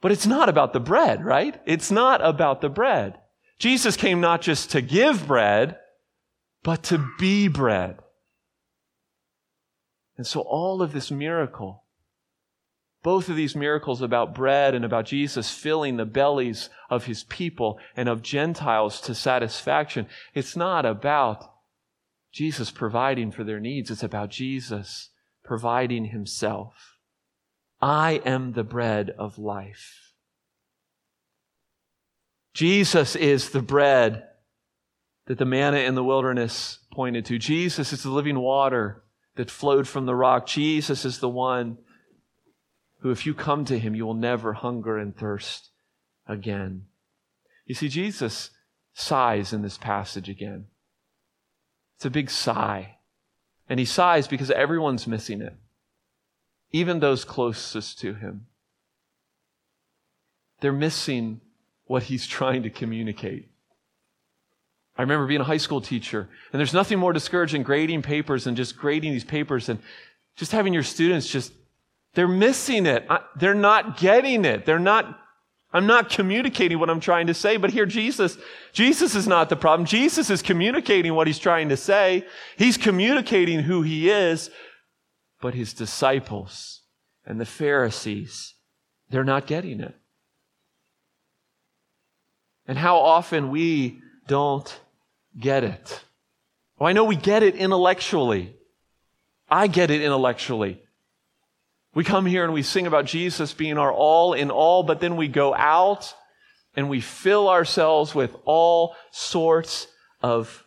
But 0.00 0.12
it's 0.12 0.26
not 0.26 0.48
about 0.48 0.72
the 0.72 0.80
bread, 0.80 1.24
right? 1.24 1.60
It's 1.66 1.90
not 1.90 2.24
about 2.24 2.60
the 2.60 2.68
bread. 2.68 3.18
Jesus 3.58 3.96
came 3.96 4.20
not 4.20 4.42
just 4.42 4.70
to 4.70 4.80
give 4.80 5.26
bread, 5.26 5.76
but 6.62 6.84
to 6.84 7.04
be 7.18 7.48
bread. 7.48 7.98
And 10.16 10.26
so 10.26 10.40
all 10.40 10.82
of 10.82 10.92
this 10.92 11.10
miracle 11.10 11.84
both 13.02 13.28
of 13.28 13.36
these 13.36 13.54
miracles 13.54 14.02
about 14.02 14.34
bread 14.34 14.74
and 14.74 14.84
about 14.84 15.06
Jesus 15.06 15.50
filling 15.50 15.96
the 15.96 16.04
bellies 16.04 16.68
of 16.90 17.04
his 17.04 17.24
people 17.24 17.78
and 17.96 18.08
of 18.08 18.22
Gentiles 18.22 19.00
to 19.02 19.14
satisfaction, 19.14 20.06
it's 20.34 20.56
not 20.56 20.84
about 20.84 21.54
Jesus 22.32 22.70
providing 22.70 23.30
for 23.30 23.44
their 23.44 23.60
needs. 23.60 23.90
It's 23.90 24.02
about 24.02 24.30
Jesus 24.30 25.10
providing 25.44 26.06
himself. 26.06 26.98
I 27.80 28.20
am 28.24 28.52
the 28.52 28.64
bread 28.64 29.14
of 29.18 29.38
life. 29.38 30.12
Jesus 32.52 33.14
is 33.14 33.50
the 33.50 33.62
bread 33.62 34.24
that 35.26 35.38
the 35.38 35.44
manna 35.44 35.78
in 35.78 35.94
the 35.94 36.02
wilderness 36.02 36.80
pointed 36.92 37.24
to. 37.26 37.38
Jesus 37.38 37.92
is 37.92 38.02
the 38.02 38.10
living 38.10 38.40
water 38.40 39.04
that 39.36 39.50
flowed 39.50 39.86
from 39.86 40.06
the 40.06 40.14
rock. 40.14 40.46
Jesus 40.46 41.04
is 41.04 41.20
the 41.20 41.28
one 41.28 41.78
who, 43.00 43.10
if 43.10 43.24
you 43.26 43.34
come 43.34 43.64
to 43.64 43.78
him, 43.78 43.94
you 43.94 44.04
will 44.04 44.14
never 44.14 44.54
hunger 44.54 44.98
and 44.98 45.16
thirst 45.16 45.70
again. 46.26 46.86
You 47.66 47.74
see, 47.74 47.88
Jesus 47.88 48.50
sighs 48.92 49.52
in 49.52 49.62
this 49.62 49.78
passage 49.78 50.28
again. 50.28 50.66
It's 51.96 52.06
a 52.06 52.10
big 52.10 52.30
sigh. 52.30 52.96
And 53.68 53.78
he 53.78 53.86
sighs 53.86 54.26
because 54.26 54.50
everyone's 54.50 55.06
missing 55.06 55.42
it, 55.42 55.54
even 56.72 57.00
those 57.00 57.24
closest 57.24 57.98
to 58.00 58.14
him. 58.14 58.46
They're 60.60 60.72
missing 60.72 61.40
what 61.84 62.04
he's 62.04 62.26
trying 62.26 62.62
to 62.62 62.70
communicate. 62.70 63.48
I 64.96 65.02
remember 65.02 65.26
being 65.26 65.40
a 65.40 65.44
high 65.44 65.58
school 65.58 65.80
teacher, 65.80 66.28
and 66.52 66.58
there's 66.58 66.74
nothing 66.74 66.98
more 66.98 67.12
discouraging 67.12 67.62
grading 67.62 68.02
papers 68.02 68.46
and 68.46 68.56
just 68.56 68.76
grading 68.76 69.12
these 69.12 69.24
papers 69.24 69.68
and 69.68 69.78
just 70.34 70.50
having 70.50 70.74
your 70.74 70.82
students 70.82 71.28
just 71.28 71.52
they're 72.14 72.28
missing 72.28 72.86
it. 72.86 73.08
they're 73.36 73.54
not 73.54 73.96
getting 73.98 74.44
it. 74.44 74.66
They're 74.66 74.78
not, 74.78 75.18
I'm 75.72 75.86
not 75.86 76.10
communicating 76.10 76.78
what 76.78 76.90
I'm 76.90 77.00
trying 77.00 77.26
to 77.28 77.34
say, 77.34 77.56
but 77.56 77.70
here 77.70 77.86
Jesus, 77.86 78.38
Jesus 78.72 79.14
is 79.14 79.26
not 79.26 79.48
the 79.48 79.56
problem. 79.56 79.86
Jesus 79.86 80.30
is 80.30 80.42
communicating 80.42 81.14
what 81.14 81.26
he's 81.26 81.38
trying 81.38 81.68
to 81.68 81.76
say. 81.76 82.26
He's 82.56 82.76
communicating 82.76 83.60
who 83.60 83.82
he 83.82 84.10
is, 84.10 84.50
but 85.40 85.54
his 85.54 85.72
disciples 85.72 86.82
and 87.24 87.40
the 87.40 87.46
Pharisees, 87.46 88.54
they're 89.10 89.24
not 89.24 89.46
getting 89.46 89.80
it. 89.80 89.94
And 92.66 92.78
how 92.78 92.98
often 92.98 93.50
we 93.50 94.00
don't 94.26 94.80
get 95.38 95.64
it. 95.64 96.02
Oh, 96.80 96.86
I 96.86 96.92
know 96.92 97.04
we 97.04 97.16
get 97.16 97.42
it 97.42 97.56
intellectually. 97.56 98.54
I 99.50 99.66
get 99.66 99.90
it 99.90 100.02
intellectually. 100.02 100.82
We 101.94 102.04
come 102.04 102.26
here 102.26 102.44
and 102.44 102.52
we 102.52 102.62
sing 102.62 102.86
about 102.86 103.06
Jesus 103.06 103.52
being 103.52 103.78
our 103.78 103.92
all 103.92 104.32
in 104.32 104.50
all, 104.50 104.82
but 104.82 105.00
then 105.00 105.16
we 105.16 105.28
go 105.28 105.54
out 105.54 106.14
and 106.76 106.88
we 106.88 107.00
fill 107.00 107.48
ourselves 107.48 108.14
with 108.14 108.36
all 108.44 108.94
sorts 109.10 109.88
of 110.22 110.64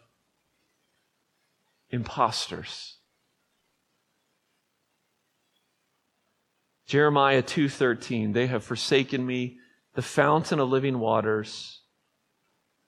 imposters. 1.89 2.97
Jeremiah 6.85 7.41
2:13 7.41 8.33
They 8.33 8.47
have 8.47 8.63
forsaken 8.63 9.25
me 9.25 9.59
the 9.93 10.01
fountain 10.01 10.59
of 10.59 10.69
living 10.69 10.99
waters 10.99 11.81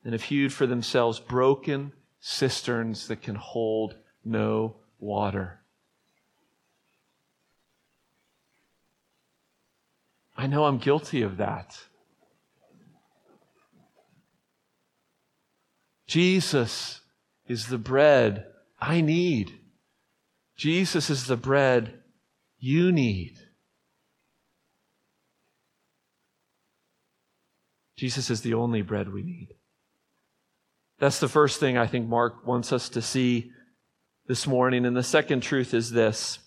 and 0.03 0.13
have 0.13 0.23
hewed 0.23 0.51
for 0.51 0.67
themselves 0.67 1.19
broken 1.19 1.93
cisterns 2.19 3.07
that 3.07 3.21
can 3.21 3.35
hold 3.35 3.95
no 4.25 4.77
water. 4.99 5.62
I 10.35 10.47
know 10.47 10.65
I'm 10.65 10.77
guilty 10.77 11.21
of 11.21 11.37
that. 11.37 11.77
Jesus 16.07 17.01
is 17.47 17.67
the 17.67 17.77
bread 17.77 18.45
I 18.79 19.01
need. 19.01 19.51
Jesus 20.55 21.09
is 21.09 21.27
the 21.27 21.37
bread 21.37 21.99
you 22.59 22.91
need. 22.91 23.37
Jesus 27.97 28.29
is 28.29 28.41
the 28.41 28.53
only 28.53 28.81
bread 28.81 29.11
we 29.11 29.23
need. 29.23 29.49
That's 30.99 31.19
the 31.19 31.27
first 31.27 31.59
thing 31.59 31.77
I 31.77 31.87
think 31.87 32.07
Mark 32.07 32.45
wants 32.45 32.71
us 32.71 32.89
to 32.89 33.01
see 33.01 33.51
this 34.27 34.47
morning. 34.47 34.85
And 34.85 34.95
the 34.95 35.03
second 35.03 35.41
truth 35.41 35.73
is 35.73 35.91
this 35.91 36.39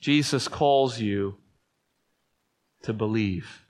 Jesus 0.00 0.48
calls 0.48 1.00
you 1.00 1.38
to 2.84 2.92
believe. 2.92 3.62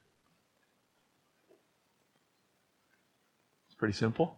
It's 3.67 3.75
pretty 3.75 3.95
simple. 3.95 4.37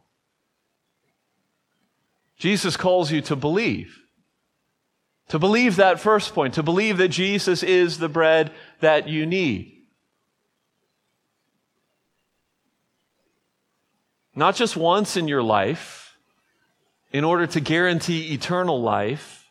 Jesus 2.38 2.76
calls 2.76 3.11
you 3.11 3.21
to 3.23 3.37
believe. 3.37 3.99
To 5.28 5.38
believe 5.38 5.76
that 5.76 6.00
first 6.00 6.35
point, 6.35 6.54
to 6.54 6.62
believe 6.62 6.99
that 6.99 7.09
Jesus 7.09 7.62
is 7.62 7.99
the 7.99 8.09
bread 8.09 8.52
that 8.80 9.09
you 9.09 9.26
need. 9.26 9.73
Not 14.35 14.54
just 14.54 14.76
once 14.76 15.16
in 15.16 15.28
your 15.28 15.42
life, 15.42 16.16
in 17.11 17.25
order 17.25 17.47
to 17.47 17.61
guarantee 17.61 18.35
eternal 18.35 18.80
life, 18.80 19.49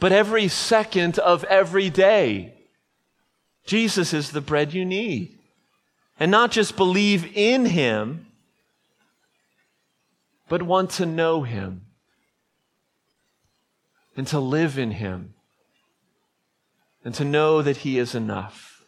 but 0.00 0.12
every 0.12 0.48
second 0.48 1.18
of 1.18 1.44
every 1.44 1.88
day. 1.88 2.55
Jesus 3.66 4.12
is 4.14 4.30
the 4.30 4.40
bread 4.40 4.72
you 4.72 4.84
need. 4.84 5.38
And 6.18 6.30
not 6.30 6.50
just 6.50 6.76
believe 6.76 7.36
in 7.36 7.66
him, 7.66 8.26
but 10.48 10.62
want 10.62 10.90
to 10.90 11.06
know 11.06 11.42
him 11.42 11.82
and 14.16 14.26
to 14.28 14.40
live 14.40 14.78
in 14.78 14.92
him 14.92 15.34
and 17.04 17.14
to 17.14 17.24
know 17.24 17.60
that 17.62 17.78
he 17.78 17.98
is 17.98 18.14
enough. 18.14 18.84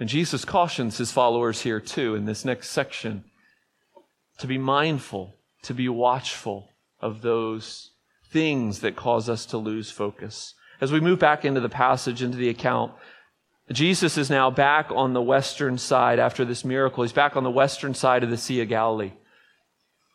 And 0.00 0.08
Jesus 0.08 0.44
cautions 0.44 0.98
his 0.98 1.12
followers 1.12 1.62
here 1.62 1.80
too 1.80 2.14
in 2.14 2.24
this 2.24 2.44
next 2.44 2.70
section 2.70 3.24
to 4.38 4.46
be 4.46 4.58
mindful, 4.58 5.36
to 5.62 5.74
be 5.74 5.88
watchful 5.88 6.70
of 7.00 7.22
those 7.22 7.90
things 8.30 8.80
that 8.80 8.96
cause 8.96 9.28
us 9.28 9.46
to 9.46 9.58
lose 9.58 9.90
focus. 9.90 10.54
As 10.82 10.90
we 10.90 10.98
move 10.98 11.20
back 11.20 11.44
into 11.44 11.60
the 11.60 11.68
passage, 11.68 12.24
into 12.24 12.36
the 12.36 12.48
account, 12.48 12.92
Jesus 13.70 14.18
is 14.18 14.28
now 14.28 14.50
back 14.50 14.90
on 14.90 15.12
the 15.12 15.22
western 15.22 15.78
side 15.78 16.18
after 16.18 16.44
this 16.44 16.64
miracle. 16.64 17.04
He's 17.04 17.12
back 17.12 17.36
on 17.36 17.44
the 17.44 17.50
western 17.52 17.94
side 17.94 18.24
of 18.24 18.30
the 18.30 18.36
Sea 18.36 18.62
of 18.62 18.68
Galilee, 18.68 19.12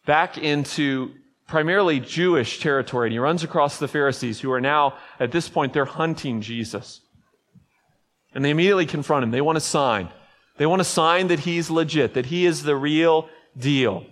back 0.06 0.38
into 0.38 1.14
primarily 1.48 2.02
Jewish 2.02 2.60
territory. 2.60 3.08
And 3.08 3.14
he 3.14 3.20
runs 3.20 3.46
across 3.46 3.80
the 3.80 3.88
Pharisees, 3.88 4.42
who 4.42 4.52
are 4.52 4.60
now, 4.60 4.98
at 5.22 5.32
this 5.32 5.48
point, 5.48 5.72
they're 5.72 5.86
hunting 5.86 6.42
Jesus. 6.42 7.00
And 8.36 8.44
they 8.44 8.50
immediately 8.50 8.86
confront 8.86 9.24
him. 9.24 9.32
They 9.32 9.40
want 9.40 9.58
a 9.58 9.62
sign. 9.62 10.10
They 10.58 10.66
want 10.66 10.82
a 10.82 10.86
sign 10.86 11.28
that 11.28 11.40
he's 11.40 11.70
legit, 11.70 12.14
that 12.16 12.26
he 12.26 12.46
is 12.46 12.64
the 12.64 12.76
real 12.76 13.30
deal. 13.58 14.06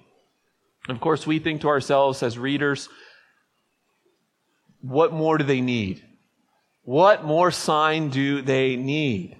Of 0.88 1.02
course, 1.02 1.28
we 1.28 1.40
think 1.40 1.62
to 1.62 1.68
ourselves 1.68 2.24
as 2.24 2.40
readers, 2.40 2.88
what 4.80 5.12
more 5.12 5.38
do 5.38 5.44
they 5.44 5.60
need? 5.60 6.02
What 6.86 7.26
more 7.26 7.52
sign 7.52 8.10
do 8.10 8.42
they 8.42 8.76
need? 8.76 9.36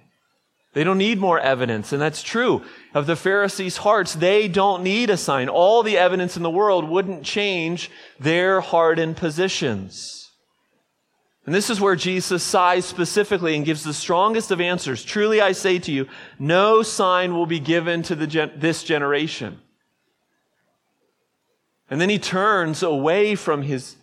They 0.74 0.84
don't 0.84 0.98
need 0.98 1.18
more 1.18 1.40
evidence, 1.40 1.92
and 1.92 2.02
that's 2.02 2.22
true 2.22 2.62
of 2.92 3.06
the 3.06 3.16
Pharisees' 3.16 3.78
hearts. 3.78 4.14
They 4.14 4.46
don't 4.46 4.82
need 4.82 5.08
a 5.08 5.16
sign. 5.16 5.48
All 5.48 5.82
the 5.82 5.96
evidence 5.96 6.36
in 6.36 6.42
the 6.42 6.50
world 6.50 6.86
wouldn't 6.86 7.24
change 7.24 7.90
their 8.20 8.60
hardened 8.60 9.16
positions. 9.16 10.30
And 11.46 11.54
this 11.54 11.70
is 11.70 11.80
where 11.80 11.94
Jesus 11.94 12.42
sighs 12.42 12.84
specifically 12.84 13.54
and 13.54 13.64
gives 13.64 13.84
the 13.84 13.94
strongest 13.94 14.50
of 14.50 14.60
answers. 14.60 15.04
Truly 15.04 15.40
I 15.40 15.52
say 15.52 15.78
to 15.78 15.92
you, 15.92 16.08
no 16.38 16.82
sign 16.82 17.34
will 17.34 17.46
be 17.46 17.60
given 17.60 18.02
to 18.02 18.26
gen- 18.26 18.52
this 18.56 18.82
generation. 18.82 19.60
And 21.88 22.00
then 22.00 22.10
he 22.10 22.18
turns 22.18 22.82
away 22.82 23.36
from 23.36 23.62
his 23.62 23.96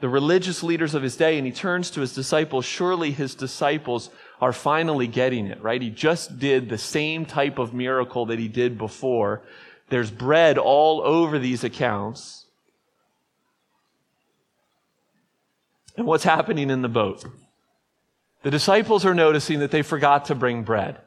the 0.00 0.08
religious 0.08 0.62
leaders 0.62 0.94
of 0.94 1.02
his 1.02 1.16
day 1.16 1.36
and 1.36 1.46
he 1.46 1.52
turns 1.52 1.90
to 1.90 2.00
his 2.00 2.14
disciples. 2.14 2.64
Surely 2.64 3.10
his 3.12 3.34
disciples 3.34 4.10
are 4.40 4.52
finally 4.52 5.06
getting 5.06 5.46
it, 5.46 5.62
right? 5.62 5.80
He 5.80 5.90
just 5.90 6.38
did 6.38 6.68
the 6.68 6.78
same 6.78 7.26
type 7.26 7.58
of 7.58 7.74
miracle 7.74 8.26
that 8.26 8.38
he 8.38 8.48
did 8.48 8.78
before. 8.78 9.42
There's 9.90 10.10
bread 10.10 10.56
all 10.56 11.02
over 11.02 11.38
these 11.38 11.64
accounts. 11.64 12.46
And 15.96 16.06
what's 16.06 16.24
happening 16.24 16.70
in 16.70 16.80
the 16.80 16.88
boat? 16.88 17.24
The 18.42 18.50
disciples 18.50 19.04
are 19.04 19.14
noticing 19.14 19.58
that 19.58 19.70
they 19.70 19.82
forgot 19.82 20.26
to 20.26 20.34
bring 20.34 20.62
bread. 20.62 20.98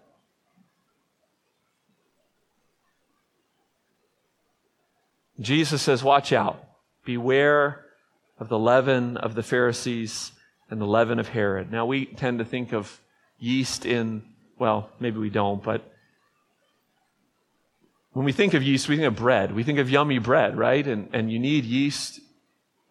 Jesus 5.39 5.81
says, 5.81 6.03
Watch 6.03 6.31
out. 6.31 6.63
Beware 7.05 7.83
of 8.39 8.49
the 8.49 8.59
leaven 8.59 9.17
of 9.17 9.35
the 9.35 9.43
Pharisees 9.43 10.31
and 10.69 10.81
the 10.81 10.85
leaven 10.85 11.19
of 11.19 11.29
Herod. 11.29 11.71
Now, 11.71 11.85
we 11.85 12.05
tend 12.05 12.39
to 12.39 12.45
think 12.45 12.73
of 12.73 12.99
yeast 13.37 13.85
in, 13.85 14.23
well, 14.57 14.89
maybe 14.99 15.19
we 15.19 15.29
don't, 15.29 15.61
but 15.61 15.89
when 18.13 18.25
we 18.25 18.31
think 18.31 18.53
of 18.53 18.63
yeast, 18.63 18.87
we 18.87 18.95
think 18.95 19.07
of 19.07 19.15
bread. 19.15 19.53
We 19.53 19.63
think 19.63 19.79
of 19.79 19.89
yummy 19.89 20.19
bread, 20.19 20.57
right? 20.57 20.85
And, 20.87 21.09
and 21.13 21.31
you 21.31 21.39
need 21.39 21.65
yeast 21.65 22.19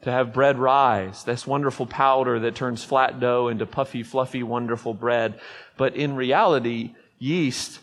to 0.03 0.11
have 0.11 0.33
bread 0.33 0.59
rise. 0.59 1.23
This 1.23 1.47
wonderful 1.47 1.87
powder 1.87 2.41
that 2.41 2.57
turns 2.57 2.83
flat 2.83 3.21
dough 3.21 3.49
into 3.49 3.65
puffy, 3.65 4.03
fluffy, 4.03 4.43
wonderful 4.43 4.95
bread. 4.95 5.41
But 5.77 5.95
in 5.95 6.17
reality, 6.17 6.95
yeast, 7.21 7.79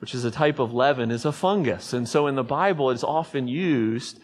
which 0.00 0.12
is 0.12 0.24
a 0.24 0.30
type 0.32 0.58
of 0.58 0.74
leaven, 0.74 1.12
is 1.12 1.24
a 1.24 1.30
fungus. 1.30 1.92
And 1.92 2.08
so 2.08 2.26
in 2.26 2.34
the 2.34 2.42
Bible, 2.42 2.90
it's 2.90 3.04
often 3.04 3.46
used 3.46 4.18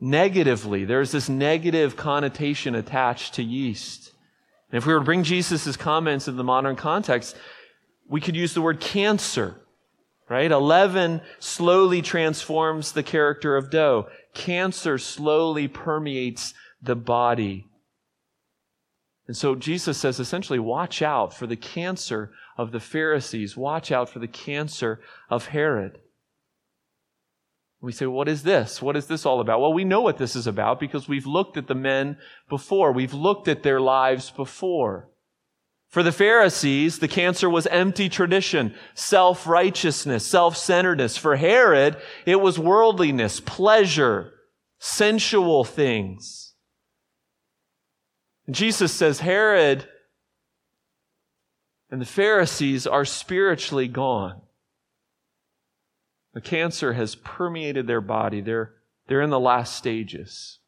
negatively. 0.00 0.84
There's 0.84 1.12
this 1.12 1.28
negative 1.28 1.96
connotation 1.96 2.74
attached 2.74 3.34
to 3.34 3.42
yeast. 3.42 4.12
And 4.70 4.78
if 4.78 4.86
we 4.86 4.92
were 4.92 5.00
to 5.00 5.04
bring 5.04 5.22
Jesus' 5.22 5.76
comments 5.76 6.28
in 6.28 6.36
the 6.36 6.44
modern 6.44 6.76
context, 6.76 7.36
we 8.08 8.20
could 8.20 8.36
use 8.36 8.54
the 8.54 8.62
word 8.62 8.80
cancer, 8.80 9.60
right? 10.28 10.50
A 10.50 10.58
leaven 10.58 11.20
slowly 11.38 12.02
transforms 12.02 12.92
the 12.92 13.02
character 13.02 13.56
of 13.56 13.70
dough. 13.70 14.08
Cancer 14.32 14.96
slowly 14.98 15.68
permeates 15.68 16.54
the 16.82 16.96
body. 16.96 17.66
And 19.26 19.36
so 19.36 19.54
Jesus 19.54 19.98
says 19.98 20.18
essentially, 20.18 20.58
watch 20.58 21.02
out 21.02 21.34
for 21.34 21.46
the 21.46 21.56
cancer 21.56 22.32
of 22.56 22.72
the 22.72 22.80
Pharisees. 22.80 23.56
Watch 23.56 23.92
out 23.92 24.08
for 24.08 24.18
the 24.18 24.26
cancer 24.26 25.00
of 25.28 25.46
Herod. 25.46 26.00
We 27.82 27.92
say, 27.92 28.06
what 28.06 28.28
is 28.28 28.42
this? 28.42 28.82
What 28.82 28.94
is 28.94 29.06
this 29.06 29.24
all 29.24 29.40
about? 29.40 29.60
Well, 29.60 29.72
we 29.72 29.84
know 29.84 30.02
what 30.02 30.18
this 30.18 30.36
is 30.36 30.46
about 30.46 30.78
because 30.78 31.08
we've 31.08 31.26
looked 31.26 31.56
at 31.56 31.66
the 31.66 31.74
men 31.74 32.18
before. 32.48 32.92
We've 32.92 33.14
looked 33.14 33.48
at 33.48 33.62
their 33.62 33.80
lives 33.80 34.30
before. 34.30 35.08
For 35.88 36.02
the 36.02 36.12
Pharisees, 36.12 36.98
the 36.98 37.08
cancer 37.08 37.48
was 37.48 37.66
empty 37.66 38.10
tradition, 38.10 38.74
self-righteousness, 38.94 40.26
self-centeredness. 40.26 41.16
For 41.16 41.36
Herod, 41.36 41.96
it 42.26 42.36
was 42.36 42.58
worldliness, 42.58 43.40
pleasure, 43.40 44.34
sensual 44.78 45.64
things. 45.64 46.54
Jesus 48.50 48.92
says 48.92 49.20
Herod 49.20 49.88
and 51.90 52.00
the 52.00 52.06
Pharisees 52.06 52.86
are 52.86 53.04
spiritually 53.04 53.88
gone. 53.88 54.42
The 56.32 56.40
cancer 56.40 56.92
has 56.92 57.14
permeated 57.14 57.86
their 57.86 58.00
body. 58.00 58.40
They're, 58.40 58.74
They're 59.08 59.22
in 59.22 59.30
the 59.30 59.40
last 59.40 59.76
stages, 59.76 60.58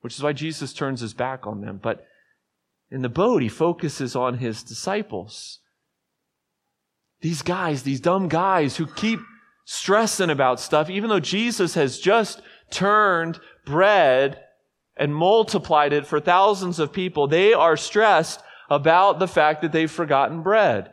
which 0.00 0.16
is 0.16 0.22
why 0.22 0.32
Jesus 0.32 0.72
turns 0.72 1.00
his 1.00 1.12
back 1.12 1.46
on 1.46 1.60
them. 1.60 1.78
But 1.82 2.06
in 2.90 3.02
the 3.02 3.08
boat, 3.08 3.42
he 3.42 3.48
focuses 3.48 4.16
on 4.16 4.38
his 4.38 4.62
disciples. 4.62 5.60
These 7.20 7.42
guys, 7.42 7.82
these 7.82 8.00
dumb 8.00 8.28
guys 8.28 8.76
who 8.76 8.86
keep 8.86 9.20
stressing 9.66 10.30
about 10.30 10.58
stuff, 10.58 10.88
even 10.88 11.10
though 11.10 11.20
Jesus 11.20 11.74
has 11.74 11.98
just 11.98 12.40
turned 12.70 13.38
bread 13.66 14.42
and 14.96 15.14
multiplied 15.14 15.92
it 15.92 16.06
for 16.06 16.18
thousands 16.18 16.78
of 16.78 16.92
people, 16.92 17.28
they 17.28 17.52
are 17.52 17.76
stressed 17.76 18.40
about 18.70 19.18
the 19.18 19.28
fact 19.28 19.60
that 19.60 19.72
they've 19.72 19.90
forgotten 19.90 20.42
bread. 20.42 20.92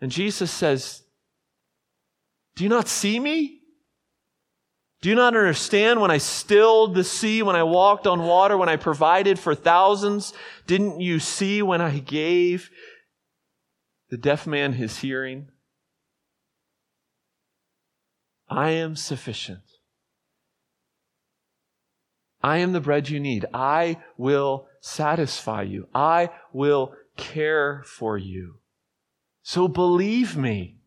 And 0.00 0.10
Jesus 0.10 0.50
says, 0.50 1.03
Do 2.56 2.64
you 2.64 2.70
not 2.70 2.88
see 2.88 3.18
me? 3.18 3.60
Do 5.02 5.10
you 5.10 5.14
not 5.16 5.36
understand 5.36 6.00
when 6.00 6.10
I 6.10 6.18
stilled 6.18 6.94
the 6.94 7.04
sea, 7.04 7.42
when 7.42 7.56
I 7.56 7.62
walked 7.62 8.06
on 8.06 8.22
water, 8.22 8.56
when 8.56 8.70
I 8.70 8.76
provided 8.76 9.38
for 9.38 9.54
thousands? 9.54 10.32
Didn't 10.66 11.00
you 11.00 11.18
see 11.18 11.60
when 11.60 11.82
I 11.82 11.98
gave 11.98 12.70
the 14.08 14.16
deaf 14.16 14.46
man 14.46 14.72
his 14.72 14.98
hearing? 15.00 15.48
I 18.48 18.70
am 18.70 18.96
sufficient. 18.96 19.60
I 22.42 22.58
am 22.58 22.72
the 22.72 22.80
bread 22.80 23.08
you 23.08 23.20
need. 23.20 23.46
I 23.52 23.98
will 24.16 24.68
satisfy 24.80 25.62
you. 25.62 25.88
I 25.94 26.30
will 26.52 26.94
care 27.16 27.82
for 27.86 28.16
you. 28.16 28.60
So 29.42 29.66
believe 29.66 30.36
me. 30.36 30.78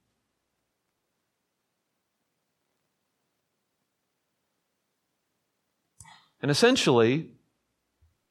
And 6.41 6.51
essentially, 6.51 7.31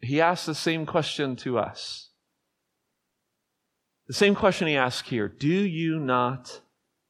he 0.00 0.20
asks 0.20 0.46
the 0.46 0.54
same 0.54 0.86
question 0.86 1.36
to 1.36 1.58
us. 1.58 2.10
The 4.06 4.14
same 4.14 4.34
question 4.34 4.68
he 4.68 4.76
asks 4.76 5.08
here 5.08 5.28
Do 5.28 5.48
you 5.48 5.98
not 5.98 6.60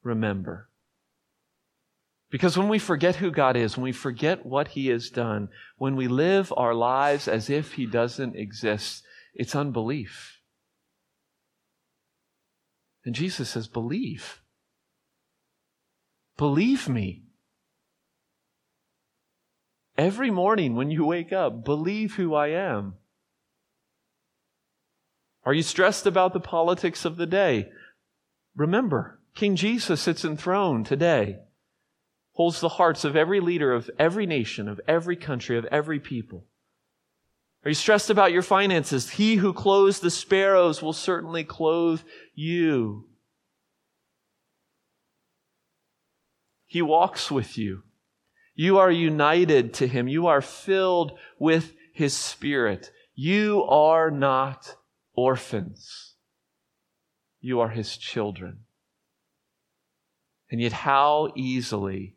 remember? 0.02 0.70
Because 2.30 2.58
when 2.58 2.68
we 2.68 2.78
forget 2.78 3.16
who 3.16 3.30
God 3.30 3.56
is, 3.56 3.76
when 3.76 3.84
we 3.84 3.92
forget 3.92 4.44
what 4.44 4.68
He 4.68 4.88
has 4.88 5.10
done, 5.10 5.48
when 5.78 5.94
we 5.94 6.08
live 6.08 6.52
our 6.56 6.74
lives 6.74 7.28
as 7.28 7.48
if 7.48 7.74
He 7.74 7.86
doesn't 7.86 8.34
exist, 8.34 9.04
it's 9.34 9.54
unbelief. 9.54 10.40
And 13.04 13.14
Jesus 13.14 13.50
says, 13.50 13.68
Believe. 13.68 14.42
Believe 16.36 16.88
me. 16.88 17.22
Every 19.98 20.30
morning 20.30 20.74
when 20.74 20.90
you 20.90 21.04
wake 21.04 21.32
up, 21.32 21.64
believe 21.64 22.14
who 22.14 22.34
I 22.34 22.48
am. 22.48 22.94
Are 25.44 25.54
you 25.54 25.62
stressed 25.62 26.06
about 26.06 26.32
the 26.32 26.40
politics 26.40 27.04
of 27.04 27.16
the 27.16 27.26
day? 27.26 27.70
Remember, 28.54 29.20
King 29.34 29.56
Jesus 29.56 30.00
sits 30.02 30.24
enthroned 30.24 30.86
today 30.86 31.38
holds 32.36 32.60
the 32.60 32.68
hearts 32.68 33.02
of 33.04 33.16
every 33.16 33.40
leader 33.40 33.72
of 33.72 33.90
every 33.98 34.26
nation, 34.26 34.68
of 34.68 34.78
every 34.86 35.16
country, 35.16 35.56
of 35.56 35.64
every 35.66 35.98
people. 35.98 36.44
Are 37.64 37.70
you 37.70 37.74
stressed 37.74 38.10
about 38.10 38.30
your 38.30 38.42
finances? 38.42 39.08
He 39.08 39.36
who 39.36 39.54
clothes 39.54 40.00
the 40.00 40.10
sparrows 40.10 40.82
will 40.82 40.92
certainly 40.92 41.44
clothe 41.44 42.02
you. 42.34 43.08
He 46.66 46.82
walks 46.82 47.30
with 47.30 47.56
you. 47.56 47.84
You 48.56 48.78
are 48.78 48.90
united 48.90 49.74
to 49.74 49.86
him. 49.86 50.08
You 50.08 50.26
are 50.26 50.40
filled 50.40 51.18
with 51.38 51.74
his 51.92 52.16
spirit. 52.16 52.90
You 53.14 53.62
are 53.64 54.10
not 54.10 54.76
orphans. 55.14 56.14
You 57.40 57.60
are 57.60 57.68
his 57.68 57.96
children. 57.98 58.60
And 60.50 60.60
yet, 60.60 60.72
how 60.72 61.32
easily 61.36 62.16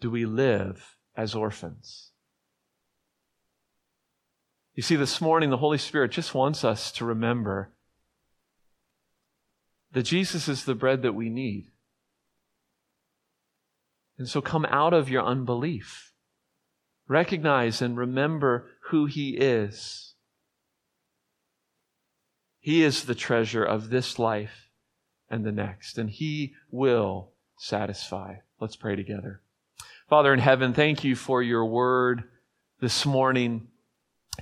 do 0.00 0.10
we 0.10 0.26
live 0.26 0.96
as 1.16 1.34
orphans? 1.34 2.10
You 4.74 4.82
see, 4.82 4.96
this 4.96 5.20
morning, 5.20 5.50
the 5.50 5.58
Holy 5.58 5.78
Spirit 5.78 6.10
just 6.10 6.34
wants 6.34 6.64
us 6.64 6.90
to 6.92 7.04
remember 7.04 7.74
that 9.92 10.04
Jesus 10.04 10.48
is 10.48 10.64
the 10.64 10.74
bread 10.74 11.02
that 11.02 11.14
we 11.14 11.28
need. 11.28 11.69
And 14.20 14.28
so 14.28 14.42
come 14.42 14.66
out 14.66 14.92
of 14.92 15.08
your 15.08 15.24
unbelief. 15.24 16.12
Recognize 17.08 17.80
and 17.80 17.96
remember 17.96 18.68
who 18.90 19.06
He 19.06 19.30
is. 19.30 20.12
He 22.58 22.84
is 22.84 23.04
the 23.04 23.14
treasure 23.14 23.64
of 23.64 23.88
this 23.88 24.18
life 24.18 24.68
and 25.30 25.42
the 25.42 25.52
next, 25.52 25.96
and 25.96 26.10
He 26.10 26.52
will 26.70 27.32
satisfy. 27.56 28.34
Let's 28.60 28.76
pray 28.76 28.94
together. 28.94 29.40
Father 30.10 30.34
in 30.34 30.40
heaven, 30.40 30.74
thank 30.74 31.02
you 31.02 31.16
for 31.16 31.42
your 31.42 31.64
word 31.64 32.24
this 32.78 33.06
morning. 33.06 33.68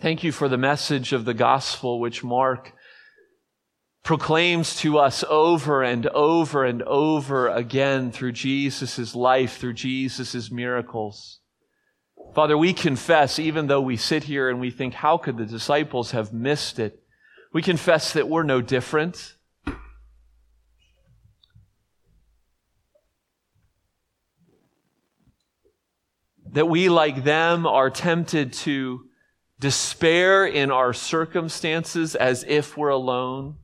Thank 0.00 0.24
you 0.24 0.32
for 0.32 0.48
the 0.48 0.58
message 0.58 1.12
of 1.12 1.24
the 1.24 1.34
gospel 1.34 2.00
which 2.00 2.24
Mark 2.24 2.72
proclaims 4.08 4.74
to 4.74 4.96
us 4.96 5.22
over 5.28 5.82
and 5.82 6.06
over 6.06 6.64
and 6.64 6.82
over 6.84 7.46
again 7.48 8.10
through 8.10 8.32
Jesus' 8.32 9.14
life, 9.14 9.58
through 9.58 9.74
Jesus' 9.74 10.50
miracles. 10.50 11.40
Father, 12.34 12.56
we 12.56 12.72
confess, 12.72 13.38
even 13.38 13.66
though 13.66 13.82
we 13.82 13.98
sit 13.98 14.24
here 14.24 14.48
and 14.48 14.60
we 14.60 14.70
think, 14.70 14.94
how 14.94 15.18
could 15.18 15.36
the 15.36 15.44
disciples 15.44 16.12
have 16.12 16.32
missed 16.32 16.78
it? 16.78 17.02
We 17.52 17.60
confess 17.60 18.14
that 18.14 18.30
we're 18.30 18.44
no 18.44 18.62
different. 18.62 19.34
that 26.52 26.64
we, 26.64 26.88
like 26.88 27.24
them, 27.24 27.66
are 27.66 27.90
tempted 27.90 28.54
to 28.54 29.04
despair 29.60 30.46
in 30.46 30.70
our 30.70 30.94
circumstances 30.94 32.14
as 32.14 32.42
if 32.48 32.74
we're 32.74 32.88
alone, 32.88 33.58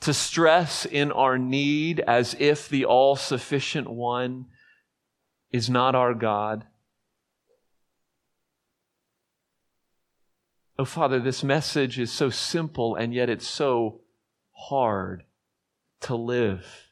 to 0.00 0.14
stress 0.14 0.86
in 0.86 1.12
our 1.12 1.36
need 1.38 2.00
as 2.00 2.34
if 2.38 2.68
the 2.68 2.84
all 2.84 3.16
sufficient 3.16 3.88
one 3.88 4.46
is 5.50 5.68
not 5.68 5.94
our 5.94 6.14
God. 6.14 6.64
Oh, 10.78 10.86
Father, 10.86 11.20
this 11.20 11.44
message 11.44 11.98
is 11.98 12.10
so 12.10 12.30
simple 12.30 12.94
and 12.94 13.12
yet 13.12 13.28
it's 13.28 13.46
so 13.46 14.00
hard 14.52 15.24
to 16.00 16.14
live. 16.14 16.86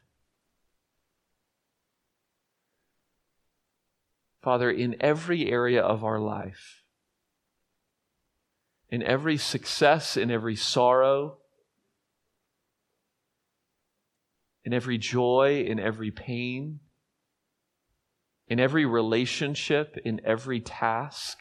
Father, 4.42 4.70
in 4.70 4.96
every 5.00 5.50
area 5.50 5.82
of 5.82 6.04
our 6.04 6.18
life, 6.18 6.82
in 8.90 9.02
every 9.02 9.36
success, 9.36 10.16
in 10.16 10.30
every 10.30 10.56
sorrow, 10.56 11.38
in 14.68 14.74
every 14.74 14.98
joy, 14.98 15.64
in 15.66 15.80
every 15.80 16.10
pain, 16.10 16.78
in 18.48 18.60
every 18.60 18.84
relationship, 18.84 19.96
in 20.04 20.20
every 20.26 20.60
task. 20.60 21.38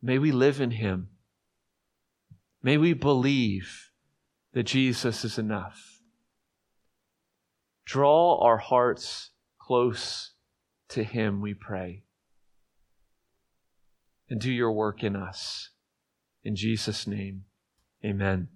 May 0.00 0.16
we 0.16 0.32
live 0.32 0.58
in 0.58 0.70
Him. 0.70 1.10
May 2.62 2.78
we 2.78 2.94
believe 2.94 3.90
that 4.54 4.62
Jesus 4.62 5.22
is 5.22 5.36
enough. 5.36 6.00
Draw 7.84 8.38
our 8.40 8.56
hearts 8.56 9.32
close 9.60 10.32
to 10.88 11.04
Him, 11.04 11.42
we 11.42 11.52
pray. 11.52 12.04
And 14.30 14.40
do 14.40 14.50
your 14.50 14.72
work 14.72 15.04
in 15.04 15.14
us. 15.14 15.72
In 16.42 16.56
Jesus' 16.56 17.06
name, 17.06 17.44
amen. 18.04 18.48